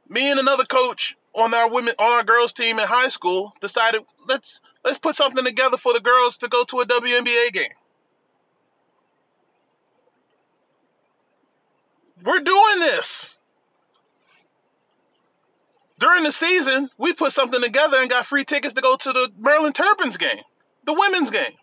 Me 0.08 0.30
and 0.30 0.40
another 0.40 0.66
coach 0.66 1.16
on 1.34 1.54
our 1.54 1.70
women 1.70 1.94
on 1.98 2.12
our 2.12 2.24
girls 2.24 2.54
team 2.54 2.80
in 2.80 2.88
high 2.88 3.08
school 3.08 3.54
decided 3.62 4.02
let's 4.28 4.62
let's 4.84 4.98
put 4.98 5.16
something 5.16 5.44
together 5.44 5.78
for 5.78 5.94
the 5.94 6.00
girls 6.00 6.38
to 6.40 6.48
go 6.48 6.64
to 6.66 6.82
a 6.82 6.86
WNBA 6.86 7.54
game. 7.54 7.72
We're 12.24 12.42
doing 12.42 12.80
this. 12.80 13.36
During 16.00 16.24
the 16.24 16.32
season, 16.32 16.90
we 16.98 17.14
put 17.14 17.32
something 17.32 17.62
together 17.62 18.00
and 18.00 18.10
got 18.10 18.26
free 18.26 18.44
tickets 18.44 18.74
to 18.74 18.82
go 18.82 18.96
to 18.96 19.14
the 19.14 19.32
Maryland 19.38 19.76
Terrapins 19.76 20.18
game, 20.18 20.42
the 20.84 20.94
women's 20.94 21.30
game. 21.30 21.54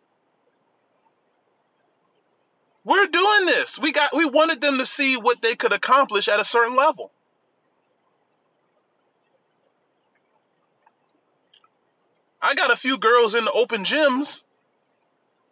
We're 2.85 3.07
doing 3.07 3.47
this. 3.47 3.79
We 3.79 3.93
got 3.93 4.17
we 4.17 4.25
wanted 4.25 4.61
them 4.61 4.79
to 4.79 4.87
see 4.87 5.17
what 5.17 5.43
they 5.43 5.57
could 5.57 5.73
accomplish 5.73 6.29
at 6.29 6.41
a 6.41 6.45
certain 6.45 6.77
level. 6.77 7.13
I 12.41 12.55
got 12.55 12.73
a 12.73 12.77
few 12.77 12.99
girls 12.99 13.35
in 13.35 13.45
the 13.45 13.53
open 13.53 13.85
gyms 13.85 14.43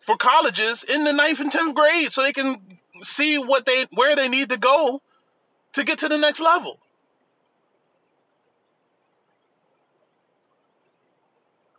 for 0.03 0.16
colleges 0.16 0.84
in 0.84 1.05
the 1.05 1.12
ninth 1.12 1.41
and 1.41 1.51
tenth 1.51 1.74
grade 1.74 2.12
so 2.12 2.22
they 2.22 2.32
can 2.32 2.78
see 3.03 3.39
what 3.39 3.66
they 3.66 3.87
where 3.93 4.14
they 4.14 4.28
need 4.28 4.51
to 4.51 4.57
go 4.57 5.03
to 5.74 5.84
get 5.84 6.01
to 6.01 6.09
the 6.09 6.18
next 6.18 6.41
level. 6.41 6.78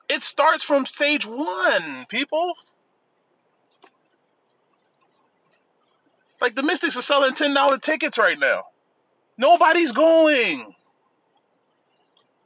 It 0.09 0.23
starts 0.23 0.63
from 0.63 0.85
stage 0.85 1.25
one, 1.25 2.05
people. 2.09 2.53
Like 6.39 6.55
the 6.55 6.63
Mystics 6.63 6.97
are 6.97 7.01
selling 7.01 7.33
$10 7.33 7.81
tickets 7.81 8.17
right 8.17 8.37
now. 8.37 8.63
Nobody's 9.37 9.91
going. 9.91 10.73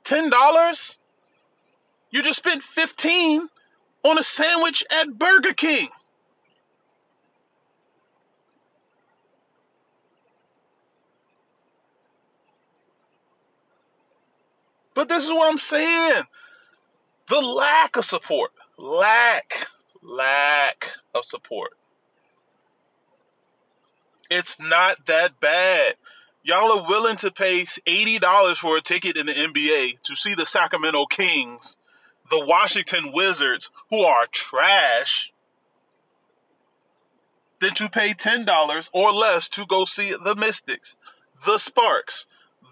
$10? 0.05 0.97
You 2.11 2.21
just 2.21 2.37
spent 2.37 2.61
15 2.61 3.47
on 4.03 4.17
a 4.17 4.23
sandwich 4.23 4.83
at 4.91 5.17
Burger 5.17 5.53
King. 5.53 5.87
But 14.93 15.07
this 15.07 15.23
is 15.23 15.29
what 15.29 15.49
I'm 15.49 15.57
saying. 15.57 16.23
The 17.29 17.39
lack 17.39 17.95
of 17.95 18.03
support. 18.03 18.51
Lack, 18.77 19.67
lack 20.03 20.91
of 21.15 21.23
support. 21.23 21.71
It's 24.29 24.59
not 24.59 25.05
that 25.07 25.39
bad. 25.39 25.95
Y'all 26.43 26.79
are 26.79 26.87
willing 26.89 27.15
to 27.17 27.31
pay 27.31 27.61
$80 27.63 28.57
for 28.57 28.75
a 28.75 28.81
ticket 28.81 29.15
in 29.15 29.27
the 29.27 29.33
NBA 29.33 30.01
to 30.03 30.15
see 30.15 30.33
the 30.33 30.45
Sacramento 30.45 31.05
Kings 31.05 31.77
the 32.31 32.43
Washington 32.45 33.11
Wizards, 33.13 33.69
who 33.89 34.03
are 34.03 34.25
trash, 34.31 35.31
than 37.59 37.73
to 37.75 37.89
pay 37.89 38.13
$10 38.13 38.89
or 38.93 39.11
less 39.11 39.49
to 39.49 39.65
go 39.67 39.85
see 39.85 40.15
the 40.23 40.35
Mystics, 40.35 40.95
the 41.45 41.59
Sparks, 41.59 42.25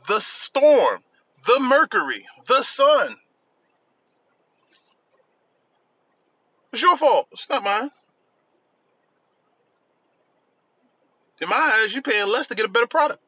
the 0.07 0.20
Storm, 0.20 1.01
the 1.45 1.60
Mercury, 1.60 2.26
the 2.47 2.64
Sun. 2.64 3.18
It's 6.72 6.82
your 6.82 6.97
fault. 6.97 7.28
It's 7.32 7.49
not 7.49 7.64
mine. 7.64 7.91
In 11.41 11.49
my 11.49 11.55
eyes, 11.55 11.93
you're 11.93 12.01
paying 12.01 12.28
less 12.28 12.47
to 12.47 12.55
get 12.55 12.66
a 12.66 12.70
better 12.70 12.88
product. 12.88 13.22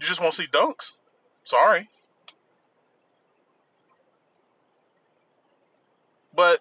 You 0.00 0.06
just 0.06 0.20
won't 0.20 0.34
see 0.34 0.46
dunks. 0.46 0.92
Sorry. 1.44 1.88
But 6.34 6.60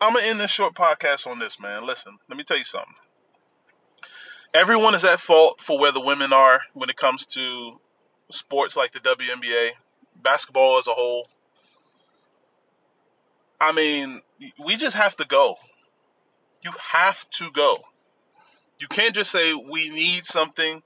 I'm 0.00 0.14
gonna 0.14 0.26
end 0.26 0.40
this 0.40 0.50
short 0.50 0.74
podcast 0.74 1.26
on 1.26 1.38
this, 1.38 1.58
man. 1.60 1.86
Listen, 1.86 2.18
let 2.28 2.36
me 2.36 2.44
tell 2.44 2.58
you 2.58 2.64
something. 2.64 2.94
Everyone 4.54 4.94
is 4.94 5.04
at 5.04 5.20
fault 5.20 5.60
for 5.60 5.78
where 5.78 5.92
the 5.92 6.00
women 6.00 6.32
are 6.32 6.60
when 6.74 6.90
it 6.90 6.96
comes 6.96 7.26
to 7.26 7.80
sports 8.30 8.76
like 8.76 8.92
the 8.92 9.00
WNBA, 9.00 9.70
basketball 10.22 10.78
as 10.78 10.86
a 10.86 10.92
whole. 10.92 11.26
I 13.60 13.72
mean, 13.72 14.20
we 14.62 14.76
just 14.76 14.96
have 14.96 15.16
to 15.16 15.24
go. 15.24 15.56
You 16.62 16.72
have 16.78 17.28
to 17.30 17.50
go. 17.52 17.78
You 18.78 18.88
can't 18.88 19.14
just 19.14 19.30
say 19.30 19.54
we 19.54 19.88
need 19.88 20.26
something 20.26 20.82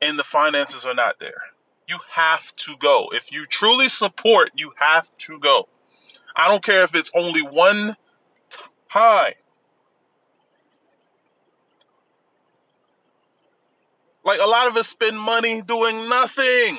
and 0.00 0.18
the 0.18 0.24
finances 0.24 0.84
are 0.84 0.94
not 0.94 1.18
there. 1.18 1.40
You 1.88 1.98
have 2.10 2.54
to 2.56 2.76
go. 2.78 3.08
If 3.12 3.32
you 3.32 3.46
truly 3.46 3.88
support, 3.88 4.50
you 4.54 4.72
have 4.76 5.10
to 5.18 5.38
go. 5.40 5.68
I 6.36 6.48
don't 6.48 6.62
care 6.64 6.84
if 6.84 6.94
it's 6.94 7.10
only 7.14 7.42
one 7.42 7.96
time. 8.92 9.34
Like 14.24 14.40
a 14.40 14.46
lot 14.46 14.68
of 14.68 14.76
us 14.76 14.88
spend 14.88 15.18
money 15.18 15.62
doing 15.62 16.08
nothing. 16.08 16.78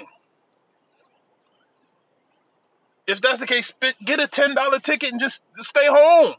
If 3.07 3.21
that's 3.21 3.39
the 3.39 3.47
case, 3.47 3.73
get 4.05 4.19
a 4.19 4.27
$10 4.27 4.83
ticket 4.83 5.11
and 5.11 5.19
just 5.19 5.41
stay 5.53 5.87
home. 5.87 6.35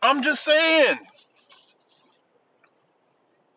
I'm 0.00 0.22
just 0.22 0.44
saying. 0.44 0.98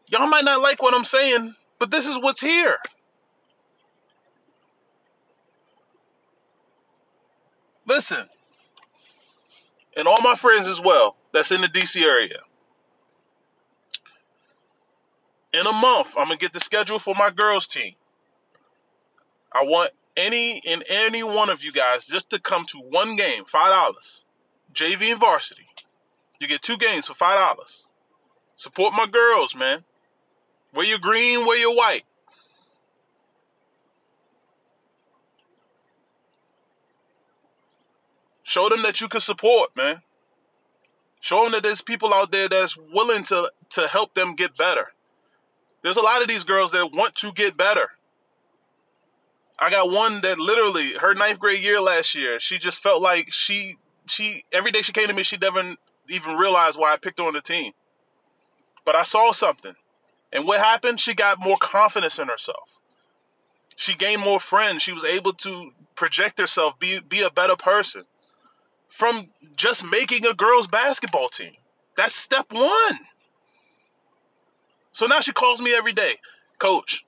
Y'all 0.10 0.28
might 0.28 0.46
not 0.46 0.62
like 0.62 0.82
what 0.82 0.96
I'm 0.96 1.06
saying, 1.06 1.54
but 1.80 1.92
this 1.92 2.08
is 2.08 2.18
what's 2.18 2.42
here. 2.42 2.78
Listen, 7.88 8.26
and 9.96 10.08
all 10.08 10.22
my 10.22 10.36
friends 10.36 10.68
as 10.68 10.80
well 10.80 11.16
that's 11.32 11.52
in 11.52 11.62
the 11.62 11.68
DC 11.68 12.04
area. 12.04 12.40
In 15.54 15.66
a 15.66 15.72
month, 15.72 16.14
I'm 16.18 16.28
gonna 16.28 16.38
get 16.38 16.54
the 16.54 16.60
schedule 16.60 17.00
for 17.00 17.16
my 17.16 17.32
girls 17.32 17.66
team. 17.66 17.96
I 19.52 19.64
want 19.64 19.92
any 20.18 20.62
and 20.68 20.84
any 20.90 21.24
one 21.24 21.50
of 21.50 21.64
you 21.64 21.72
guys 21.72 22.06
just 22.06 22.32
to 22.32 22.40
come 22.40 22.66
to 22.66 22.80
one 22.80 23.16
game, 23.16 23.46
five 23.46 23.70
dollars, 23.70 24.26
JV 24.74 25.12
and 25.12 25.20
varsity. 25.20 25.66
You 26.40 26.48
get 26.48 26.62
two 26.62 26.78
games 26.78 27.08
for 27.08 27.14
five 27.14 27.38
dollars. 27.38 27.90
Support 28.56 28.94
my 28.94 29.08
girls, 29.08 29.56
man. 29.56 29.84
Wear 30.74 30.86
your 30.86 31.00
green, 31.00 31.46
wear 31.46 31.58
your 31.58 31.76
white. 31.76 32.04
Show 38.48 38.70
them 38.70 38.84
that 38.84 39.02
you 39.02 39.10
can 39.10 39.20
support, 39.20 39.76
man. 39.76 40.02
Show 41.20 41.44
them 41.44 41.52
that 41.52 41.64
there's 41.64 41.82
people 41.82 42.14
out 42.14 42.32
there 42.32 42.48
that's 42.48 42.78
willing 42.78 43.26
to 43.26 43.52
to 43.72 43.88
help 43.90 44.14
them 44.14 44.36
get 44.36 44.56
better. 44.56 44.88
There's 45.82 45.98
a 45.98 46.02
lot 46.02 46.22
of 46.22 46.30
these 46.30 46.46
girls 46.46 46.72
that 46.72 46.94
want 46.94 47.16
to 47.16 47.34
get 47.34 47.58
better. 47.58 47.90
I 49.60 49.70
got 49.70 49.92
one 49.92 50.22
that 50.22 50.40
literally 50.40 50.94
her 50.94 51.14
ninth 51.14 51.40
grade 51.40 51.62
year 51.62 51.82
last 51.82 52.16
year, 52.16 52.40
she 52.40 52.58
just 52.58 52.78
felt 52.78 53.02
like 53.02 53.34
she 53.34 53.76
she 54.06 54.46
every 54.54 54.72
day 54.72 54.82
she 54.82 54.94
came 54.94 55.08
to 55.08 55.14
me, 55.14 55.24
she 55.24 55.36
never 55.36 55.76
even 56.08 56.38
realized 56.38 56.80
why 56.80 56.94
I 56.94 56.98
picked 56.98 57.20
her 57.20 57.28
on 57.28 57.34
the 57.34 57.42
team. 57.42 57.74
But 58.86 58.96
I 58.96 59.04
saw 59.04 59.34
something. 59.34 59.76
And 60.32 60.48
what 60.48 60.62
happened? 60.62 61.02
She 61.02 61.16
got 61.16 61.38
more 61.38 61.58
confidence 61.58 62.18
in 62.18 62.30
herself. 62.30 62.70
She 63.76 63.94
gained 63.94 64.22
more 64.22 64.40
friends. 64.40 64.84
She 64.84 64.94
was 64.94 65.04
able 65.04 65.34
to 65.34 65.72
project 65.96 66.40
herself, 66.40 66.80
be 66.80 67.02
be 67.02 67.24
a 67.24 67.30
better 67.30 67.58
person 67.58 68.06
from 68.90 69.28
just 69.56 69.84
making 69.84 70.26
a 70.26 70.34
girls 70.34 70.68
basketball 70.68 71.30
team. 71.30 71.54
That's 71.96 72.16
step 72.16 72.46
1. 72.52 73.00
So 74.92 75.06
now 75.06 75.20
she 75.20 75.32
calls 75.32 75.62
me 75.62 75.76
every 75.76 75.94
day, 75.94 76.18
"Coach, 76.58 77.06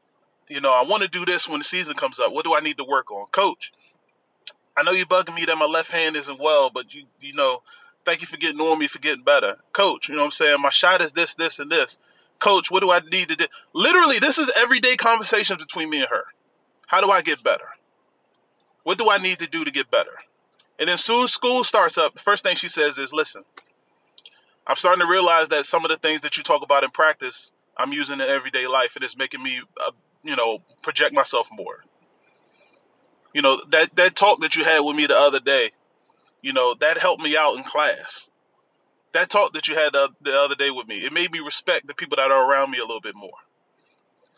you 0.48 0.62
know, 0.62 0.72
I 0.72 0.84
want 0.84 1.04
to 1.04 1.10
do 1.10 1.26
this 1.26 1.48
when 1.48 1.60
the 1.60 1.64
season 1.64 1.96
comes 1.96 2.20
up. 2.20 2.32
What 2.32 2.46
do 2.46 2.54
I 2.54 2.60
need 2.60 2.78
to 2.78 2.84
work 2.84 3.12
on?" 3.12 3.28
"Coach, 3.28 3.72
I 4.78 4.84
know 4.84 4.92
you're 4.92 5.06
bugging 5.06 5.36
me 5.36 5.46
that 5.46 5.58
my 5.58 5.66
left 5.66 5.92
hand 5.92 6.16
isn't 6.16 6.40
well, 6.40 6.70
but 6.70 6.94
you 6.94 7.06
you 7.20 7.34
know, 7.34 7.64
thank 8.06 8.22
you 8.22 8.28
for 8.28 8.38
getting 8.38 8.62
on 8.62 8.78
me 8.78 8.88
for 8.88 9.00
getting 9.00 9.24
better. 9.24 9.58
Coach, 9.74 10.08
you 10.08 10.16
know 10.16 10.22
what 10.22 10.26
I'm 10.26 10.32
saying? 10.32 10.62
My 10.62 10.70
shot 10.70 11.02
is 11.02 11.14
this, 11.14 11.34
this, 11.34 11.60
and 11.60 11.72
this. 11.72 11.98
Coach, 12.40 12.72
what 12.72 12.82
do 12.82 12.92
I 12.92 13.00
need 13.00 13.30
to 13.30 13.36
do? 13.36 13.46
Literally, 13.74 14.20
this 14.20 14.38
is 14.38 14.52
everyday 14.56 14.96
conversations 14.96 15.62
between 15.64 15.90
me 15.90 16.00
and 16.00 16.10
her. 16.10 16.26
How 16.88 17.02
do 17.02 17.12
I 17.12 17.22
get 17.22 17.44
better? 17.44 17.68
What 18.84 18.98
do 18.98 19.10
I 19.10 19.18
need 19.18 19.40
to 19.40 19.48
do 19.48 19.66
to 19.66 19.72
get 19.72 19.92
better? 19.92 20.18
And 20.80 20.88
then 20.88 20.98
soon 20.98 21.28
school 21.28 21.66
starts 21.66 21.98
up, 21.98 22.14
the 22.14 22.22
first 22.22 22.44
thing 22.44 22.56
she 22.56 22.70
says 22.70 22.98
is, 22.98 23.12
listen, 23.12 23.44
I'm 24.66 24.78
starting 24.78 25.02
to 25.02 25.12
realize 25.12 25.50
that 25.50 25.66
some 25.66 25.84
of 25.84 25.92
the 25.92 25.98
things 25.98 26.22
that 26.22 26.38
you 26.38 26.44
talk 26.44 26.64
about 26.64 26.86
in 26.86 26.90
practice, 26.90 27.52
I'm 27.78 27.92
using 27.92 28.16
in 28.16 28.22
everyday 28.22 28.66
life, 28.66 28.96
and 28.96 29.04
it's 29.04 29.18
making 29.18 29.44
me, 29.44 29.60
uh, 29.86 29.92
you 30.24 30.38
know, 30.38 30.60
project 30.82 31.14
myself 31.14 31.50
more. 31.52 31.84
You 33.34 33.42
know, 33.42 33.62
that, 33.70 33.94
that 33.98 34.16
talk 34.16 34.40
that 34.40 34.56
you 34.56 34.64
had 34.64 34.80
with 34.80 34.96
me 34.96 35.06
the 35.06 35.20
other 35.20 35.42
day, 35.42 35.72
you 36.42 36.54
know, 36.54 36.76
that 36.76 36.98
helped 36.98 37.22
me 37.22 37.36
out 37.36 37.58
in 37.58 37.64
class. 37.64 38.30
That 39.12 39.30
talk 39.30 39.54
that 39.54 39.68
you 39.68 39.76
had 39.76 39.92
the, 39.92 40.10
the 40.22 40.40
other 40.40 40.56
day 40.56 40.72
with 40.72 40.88
me, 40.88 41.00
it 41.06 41.12
made 41.12 41.32
me 41.32 41.40
respect 41.40 41.88
the 41.88 41.94
people 41.94 42.16
that 42.18 42.32
are 42.32 42.50
around 42.50 42.72
me 42.72 42.78
a 42.78 42.86
little 42.86 43.02
bit 43.02 43.16
more. 43.16 43.32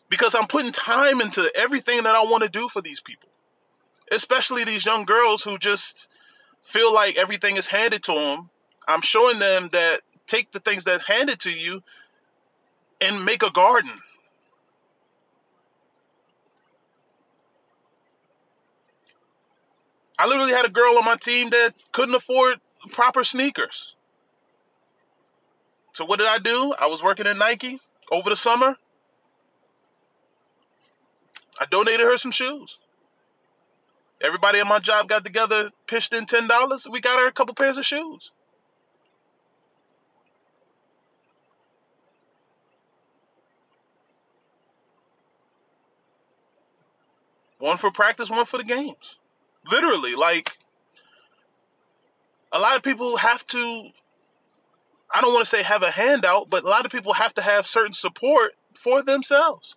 Because 0.10 0.34
I'm 0.34 0.48
putting 0.48 0.72
time 0.72 1.22
into 1.22 1.50
everything 1.56 2.04
that 2.04 2.16
I 2.16 2.24
want 2.24 2.44
to 2.44 2.50
do 2.50 2.68
for 2.68 2.82
these 2.82 3.00
people. 3.00 3.30
Especially 4.12 4.64
these 4.64 4.86
young 4.86 5.06
girls 5.06 5.44
who 5.44 5.58
just 5.58 6.08
feel 6.64 6.94
like 6.94 7.18
everything 7.18 7.58
is 7.58 7.68
handed 7.68 8.04
to 8.04 8.14
them. 8.14 8.50
I'm 8.88 9.02
showing 9.02 9.40
them 9.40 9.70
that 9.72 10.02
take 10.28 10.52
the 10.52 10.60
things 10.60 10.86
that 10.86 11.02
handed 11.02 11.40
to 11.42 11.52
you 11.52 11.84
and 13.00 13.26
make 13.26 13.44
a 13.44 13.52
garden. 13.52 13.92
I 20.18 20.28
literally 20.28 20.54
had 20.54 20.66
a 20.66 20.70
girl 20.70 20.98
on 20.98 21.06
my 21.06 21.16
team 21.16 21.50
that 21.50 21.74
couldn't 21.92 22.14
afford 22.14 22.60
proper 22.92 23.24
sneakers. 23.24 23.96
So 25.94 26.06
what 26.06 26.20
did 26.20 26.28
I 26.28 26.38
do? 26.38 26.74
I 26.78 26.88
was 26.88 27.02
working 27.04 27.28
at 27.28 27.38
Nike 27.38 27.80
over 28.12 28.30
the 28.30 28.36
summer. 28.36 28.78
I 31.60 31.66
donated 31.66 32.02
her 32.02 32.18
some 32.18 32.32
shoes. 32.32 32.78
Everybody 34.22 34.60
at 34.60 34.68
my 34.68 34.80
job 34.80 35.10
got 35.10 35.24
together, 35.24 35.72
pitched 35.88 36.14
in 36.14 36.26
ten 36.26 36.48
dollars. 36.48 36.88
We 36.90 37.02
got 37.02 37.20
her 37.20 37.28
a 37.28 37.32
couple 37.32 37.56
pairs 37.56 37.78
of 37.78 37.86
shoes. 37.86 38.32
One 47.60 47.78
for 47.78 47.92
practice, 47.92 48.30
one 48.30 48.46
for 48.46 48.58
the 48.58 48.64
games. 48.64 49.16
Literally, 49.72 50.16
like 50.16 50.58
a 52.52 52.60
lot 52.60 52.78
of 52.78 52.84
people 52.84 53.18
have 53.18 53.46
to 53.48 53.90
I 55.14 55.22
don't 55.22 55.34
want 55.34 55.46
to 55.46 55.50
say 55.50 55.64
have 55.64 55.84
a 55.84 55.92
handout, 55.92 56.50
but 56.50 56.64
a 56.64 56.68
lot 56.70 56.86
of 56.86 56.92
people 56.92 57.14
have 57.14 57.34
to 57.36 57.42
have 57.42 57.66
certain 57.68 57.94
support 57.94 58.54
for 58.76 59.02
themselves. 59.04 59.76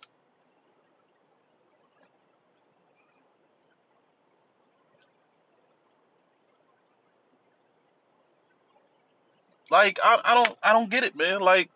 Like 9.69 9.99
I, 10.03 10.21
I 10.23 10.33
don't 10.33 10.57
I 10.61 10.73
don't 10.73 10.89
get 10.89 11.03
it, 11.03 11.15
man. 11.15 11.41
Like 11.41 11.69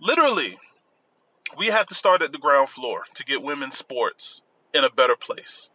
literally, 0.00 0.58
we 1.56 1.66
have 1.66 1.86
to 1.86 1.94
start 1.94 2.22
at 2.22 2.32
the 2.32 2.38
ground 2.38 2.68
floor 2.68 3.02
to 3.14 3.24
get 3.24 3.42
women's 3.42 3.76
sports 3.76 4.42
in 4.74 4.84
a 4.84 4.90
better 4.90 5.16
place. 5.16 5.68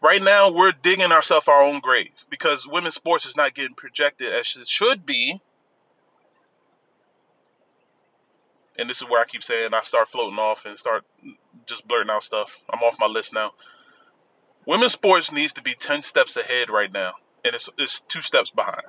Right 0.00 0.22
now, 0.22 0.52
we're 0.52 0.72
digging 0.72 1.10
ourselves 1.10 1.48
our 1.48 1.62
own 1.62 1.80
grave 1.80 2.12
because 2.30 2.66
women's 2.66 2.94
sports 2.94 3.26
is 3.26 3.36
not 3.36 3.54
getting 3.54 3.74
projected 3.74 4.32
as 4.32 4.56
it 4.56 4.68
should 4.68 5.04
be. 5.04 5.40
And 8.78 8.88
this 8.88 8.98
is 8.98 9.08
where 9.08 9.20
I 9.20 9.24
keep 9.24 9.42
saying 9.42 9.74
I 9.74 9.80
start 9.82 10.08
floating 10.08 10.38
off 10.38 10.64
and 10.66 10.78
start 10.78 11.04
just 11.66 11.86
blurting 11.86 12.10
out 12.10 12.22
stuff. 12.22 12.60
I'm 12.72 12.78
off 12.80 13.00
my 13.00 13.06
list 13.06 13.32
now. 13.32 13.54
Women's 14.66 14.92
sports 14.92 15.32
needs 15.32 15.54
to 15.54 15.62
be 15.62 15.74
10 15.74 16.02
steps 16.02 16.36
ahead 16.36 16.70
right 16.70 16.92
now, 16.92 17.14
and 17.44 17.54
it's, 17.54 17.70
it's 17.78 18.00
two 18.00 18.22
steps 18.22 18.50
behind. 18.50 18.82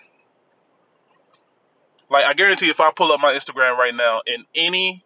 Like, 2.10 2.26
I 2.26 2.34
guarantee 2.34 2.70
if 2.70 2.80
I 2.80 2.92
pull 2.92 3.12
up 3.12 3.20
my 3.20 3.34
Instagram 3.34 3.78
right 3.78 3.94
now, 3.94 4.22
and 4.26 4.46
any 4.56 5.04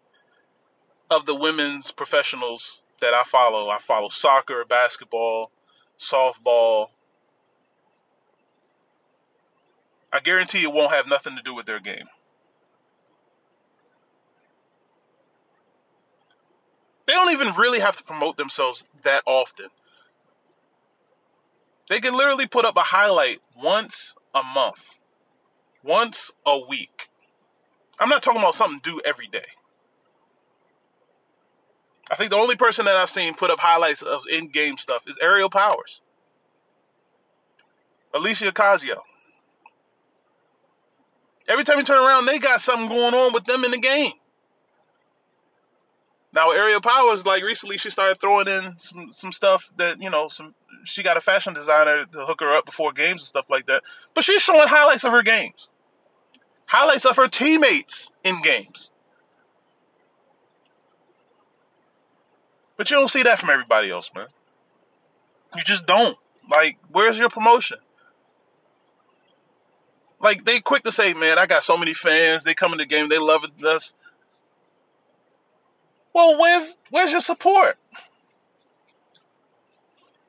of 1.10 1.26
the 1.26 1.34
women's 1.34 1.90
professionals 1.90 2.80
that 3.00 3.12
I 3.12 3.24
follow, 3.24 3.68
I 3.68 3.78
follow 3.78 4.08
soccer, 4.08 4.64
basketball, 4.64 5.50
softball. 6.00 6.88
I 10.12 10.20
guarantee 10.20 10.62
it 10.62 10.72
won't 10.72 10.92
have 10.92 11.06
nothing 11.06 11.36
to 11.36 11.42
do 11.42 11.54
with 11.54 11.66
their 11.66 11.80
game. 11.80 12.06
They 17.06 17.12
don't 17.12 17.32
even 17.32 17.54
really 17.54 17.80
have 17.80 17.96
to 17.96 18.04
promote 18.04 18.36
themselves 18.36 18.84
that 19.02 19.22
often. 19.26 19.66
They 21.88 22.00
can 22.00 22.14
literally 22.14 22.46
put 22.46 22.64
up 22.64 22.76
a 22.76 22.82
highlight 22.82 23.40
once 23.56 24.14
a 24.34 24.42
month, 24.42 24.82
once 25.82 26.32
a 26.46 26.58
week. 26.66 27.08
I'm 28.00 28.08
not 28.08 28.22
talking 28.22 28.40
about 28.40 28.54
something 28.54 28.80
due 28.82 29.00
every 29.04 29.28
day. 29.28 29.44
I 32.10 32.16
think 32.16 32.30
the 32.30 32.36
only 32.36 32.56
person 32.56 32.86
that 32.86 32.96
I've 32.96 33.10
seen 33.10 33.34
put 33.34 33.50
up 33.50 33.58
highlights 33.58 34.02
of 34.02 34.22
in-game 34.30 34.78
stuff 34.78 35.02
is 35.06 35.18
Aerial 35.20 35.50
Powers. 35.50 36.00
Alicia 38.14 38.52
Ocasio. 38.52 39.00
Every 41.48 41.64
time 41.64 41.78
you 41.78 41.84
turn 41.84 42.02
around, 42.02 42.26
they 42.26 42.38
got 42.38 42.60
something 42.60 42.88
going 42.88 43.14
on 43.14 43.32
with 43.32 43.44
them 43.44 43.64
in 43.64 43.70
the 43.70 43.78
game. 43.78 44.12
Now, 46.34 46.50
Aerial 46.50 46.80
Powers, 46.80 47.24
like 47.24 47.44
recently, 47.44 47.78
she 47.78 47.90
started 47.90 48.20
throwing 48.20 48.48
in 48.48 48.74
some 48.78 49.12
some 49.12 49.30
stuff 49.30 49.70
that 49.76 50.02
you 50.02 50.10
know, 50.10 50.26
some 50.28 50.54
she 50.84 51.04
got 51.04 51.16
a 51.16 51.20
fashion 51.20 51.54
designer 51.54 52.04
to 52.06 52.26
hook 52.26 52.40
her 52.40 52.56
up 52.56 52.66
before 52.66 52.92
games 52.92 53.22
and 53.22 53.26
stuff 53.28 53.46
like 53.48 53.66
that. 53.66 53.84
But 54.14 54.24
she's 54.24 54.42
showing 54.42 54.66
highlights 54.66 55.04
of 55.04 55.12
her 55.12 55.22
games, 55.22 55.68
highlights 56.66 57.04
of 57.04 57.16
her 57.16 57.28
teammates 57.28 58.10
in 58.24 58.42
games. 58.42 58.90
But 62.76 62.90
you 62.90 62.96
don't 62.96 63.10
see 63.10 63.22
that 63.22 63.38
from 63.38 63.50
everybody 63.50 63.92
else, 63.92 64.10
man. 64.16 64.26
You 65.54 65.62
just 65.62 65.86
don't. 65.86 66.18
Like, 66.50 66.78
where's 66.90 67.16
your 67.16 67.28
promotion? 67.28 67.78
Like, 70.20 70.44
they 70.44 70.58
quick 70.58 70.82
to 70.82 70.90
say, 70.90 71.14
man, 71.14 71.38
I 71.38 71.46
got 71.46 71.62
so 71.62 71.76
many 71.76 71.94
fans. 71.94 72.42
They 72.42 72.54
come 72.54 72.72
in 72.72 72.78
the 72.78 72.86
game, 72.86 73.08
they 73.08 73.18
love 73.18 73.44
us. 73.64 73.94
Well, 76.14 76.38
where's 76.38 76.76
where's 76.90 77.10
your 77.10 77.20
support? 77.20 77.76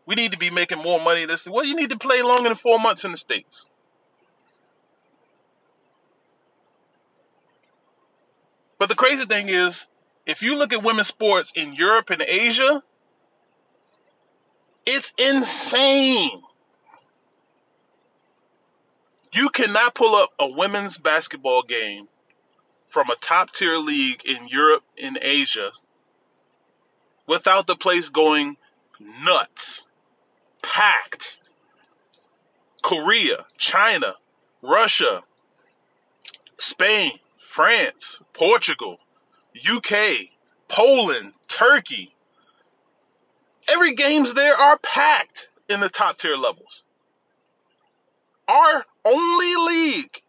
We 0.07 0.15
need 0.15 0.33
to 0.33 0.37
be 0.37 0.49
making 0.49 0.79
more 0.79 0.99
money 0.99 1.25
this. 1.25 1.47
Well, 1.47 1.63
you 1.63 1.75
need 1.75 1.91
to 1.91 1.97
play 1.97 2.21
longer 2.21 2.49
than 2.49 2.57
four 2.57 2.79
months 2.79 3.05
in 3.05 3.11
the 3.11 3.17
states. 3.17 3.65
But 8.77 8.89
the 8.89 8.95
crazy 8.95 9.25
thing 9.25 9.49
is, 9.49 9.87
if 10.25 10.41
you 10.41 10.57
look 10.57 10.73
at 10.73 10.83
women's 10.83 11.07
sports 11.07 11.51
in 11.55 11.73
Europe 11.73 12.09
and 12.09 12.21
Asia, 12.21 12.81
it's 14.85 15.13
insane. 15.17 16.41
You 19.33 19.49
cannot 19.49 19.95
pull 19.95 20.15
up 20.15 20.31
a 20.39 20.47
women's 20.47 20.97
basketball 20.97 21.63
game 21.63 22.07
from 22.95 23.09
a 23.09 23.15
top 23.17 23.51
tier 23.51 23.75
league 23.75 24.21
in 24.23 24.47
Europe 24.47 24.81
and 24.97 25.19
Asia 25.21 25.69
without 27.27 27.67
the 27.67 27.75
place 27.75 28.07
going 28.07 28.55
nuts, 29.21 29.85
packed. 30.61 31.37
Korea, 32.81 33.45
China, 33.57 34.13
Russia, 34.61 35.23
Spain, 36.57 37.19
France, 37.37 38.21
Portugal, 38.31 38.97
UK, 39.69 40.29
Poland, 40.69 41.33
Turkey. 41.49 42.15
Every 43.67 43.93
games 43.95 44.35
there 44.35 44.55
are 44.55 44.77
packed 44.77 45.49
in 45.67 45.81
the 45.81 45.89
top 45.89 46.17
tier 46.17 46.37
levels. 46.37 46.85
Our 48.47 48.85
only 49.03 49.53
league 49.57 50.21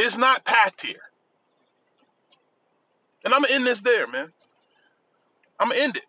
is 0.00 0.18
not 0.18 0.44
packed 0.44 0.82
here. 0.82 1.02
And 3.24 3.34
I'm 3.34 3.42
gonna 3.42 3.54
end 3.54 3.66
this 3.66 3.82
there, 3.82 4.06
man. 4.06 4.32
I'm 5.58 5.68
gonna 5.68 5.80
end 5.80 5.96
it. 5.96 6.06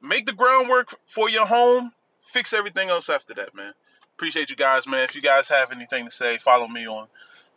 Make 0.00 0.26
the 0.26 0.32
groundwork 0.32 0.94
for 1.06 1.28
your 1.28 1.46
home. 1.46 1.92
Fix 2.32 2.52
everything 2.52 2.88
else 2.88 3.08
after 3.08 3.34
that, 3.34 3.54
man. 3.54 3.72
Appreciate 4.16 4.50
you 4.50 4.56
guys, 4.56 4.86
man. 4.86 5.04
If 5.04 5.14
you 5.14 5.22
guys 5.22 5.48
have 5.48 5.72
anything 5.72 6.04
to 6.04 6.10
say, 6.10 6.38
follow 6.38 6.68
me 6.68 6.86
on 6.86 7.08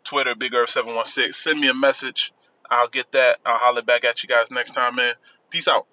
Twitter, 0.04 0.36
Big 0.36 0.54
Earth 0.54 0.70
716. 0.70 1.34
Send 1.34 1.60
me 1.60 1.68
a 1.68 1.74
message. 1.74 2.34
I'll 2.70 2.88
get 2.88 3.12
that. 3.12 3.40
I'll 3.46 3.58
holler 3.58 3.82
back 3.82 4.06
at 4.06 4.24
you 4.24 4.30
guys 4.30 4.50
next 4.52 4.72
time, 4.72 4.96
man. 4.96 5.14
Peace 5.50 5.68
out. 5.68 5.88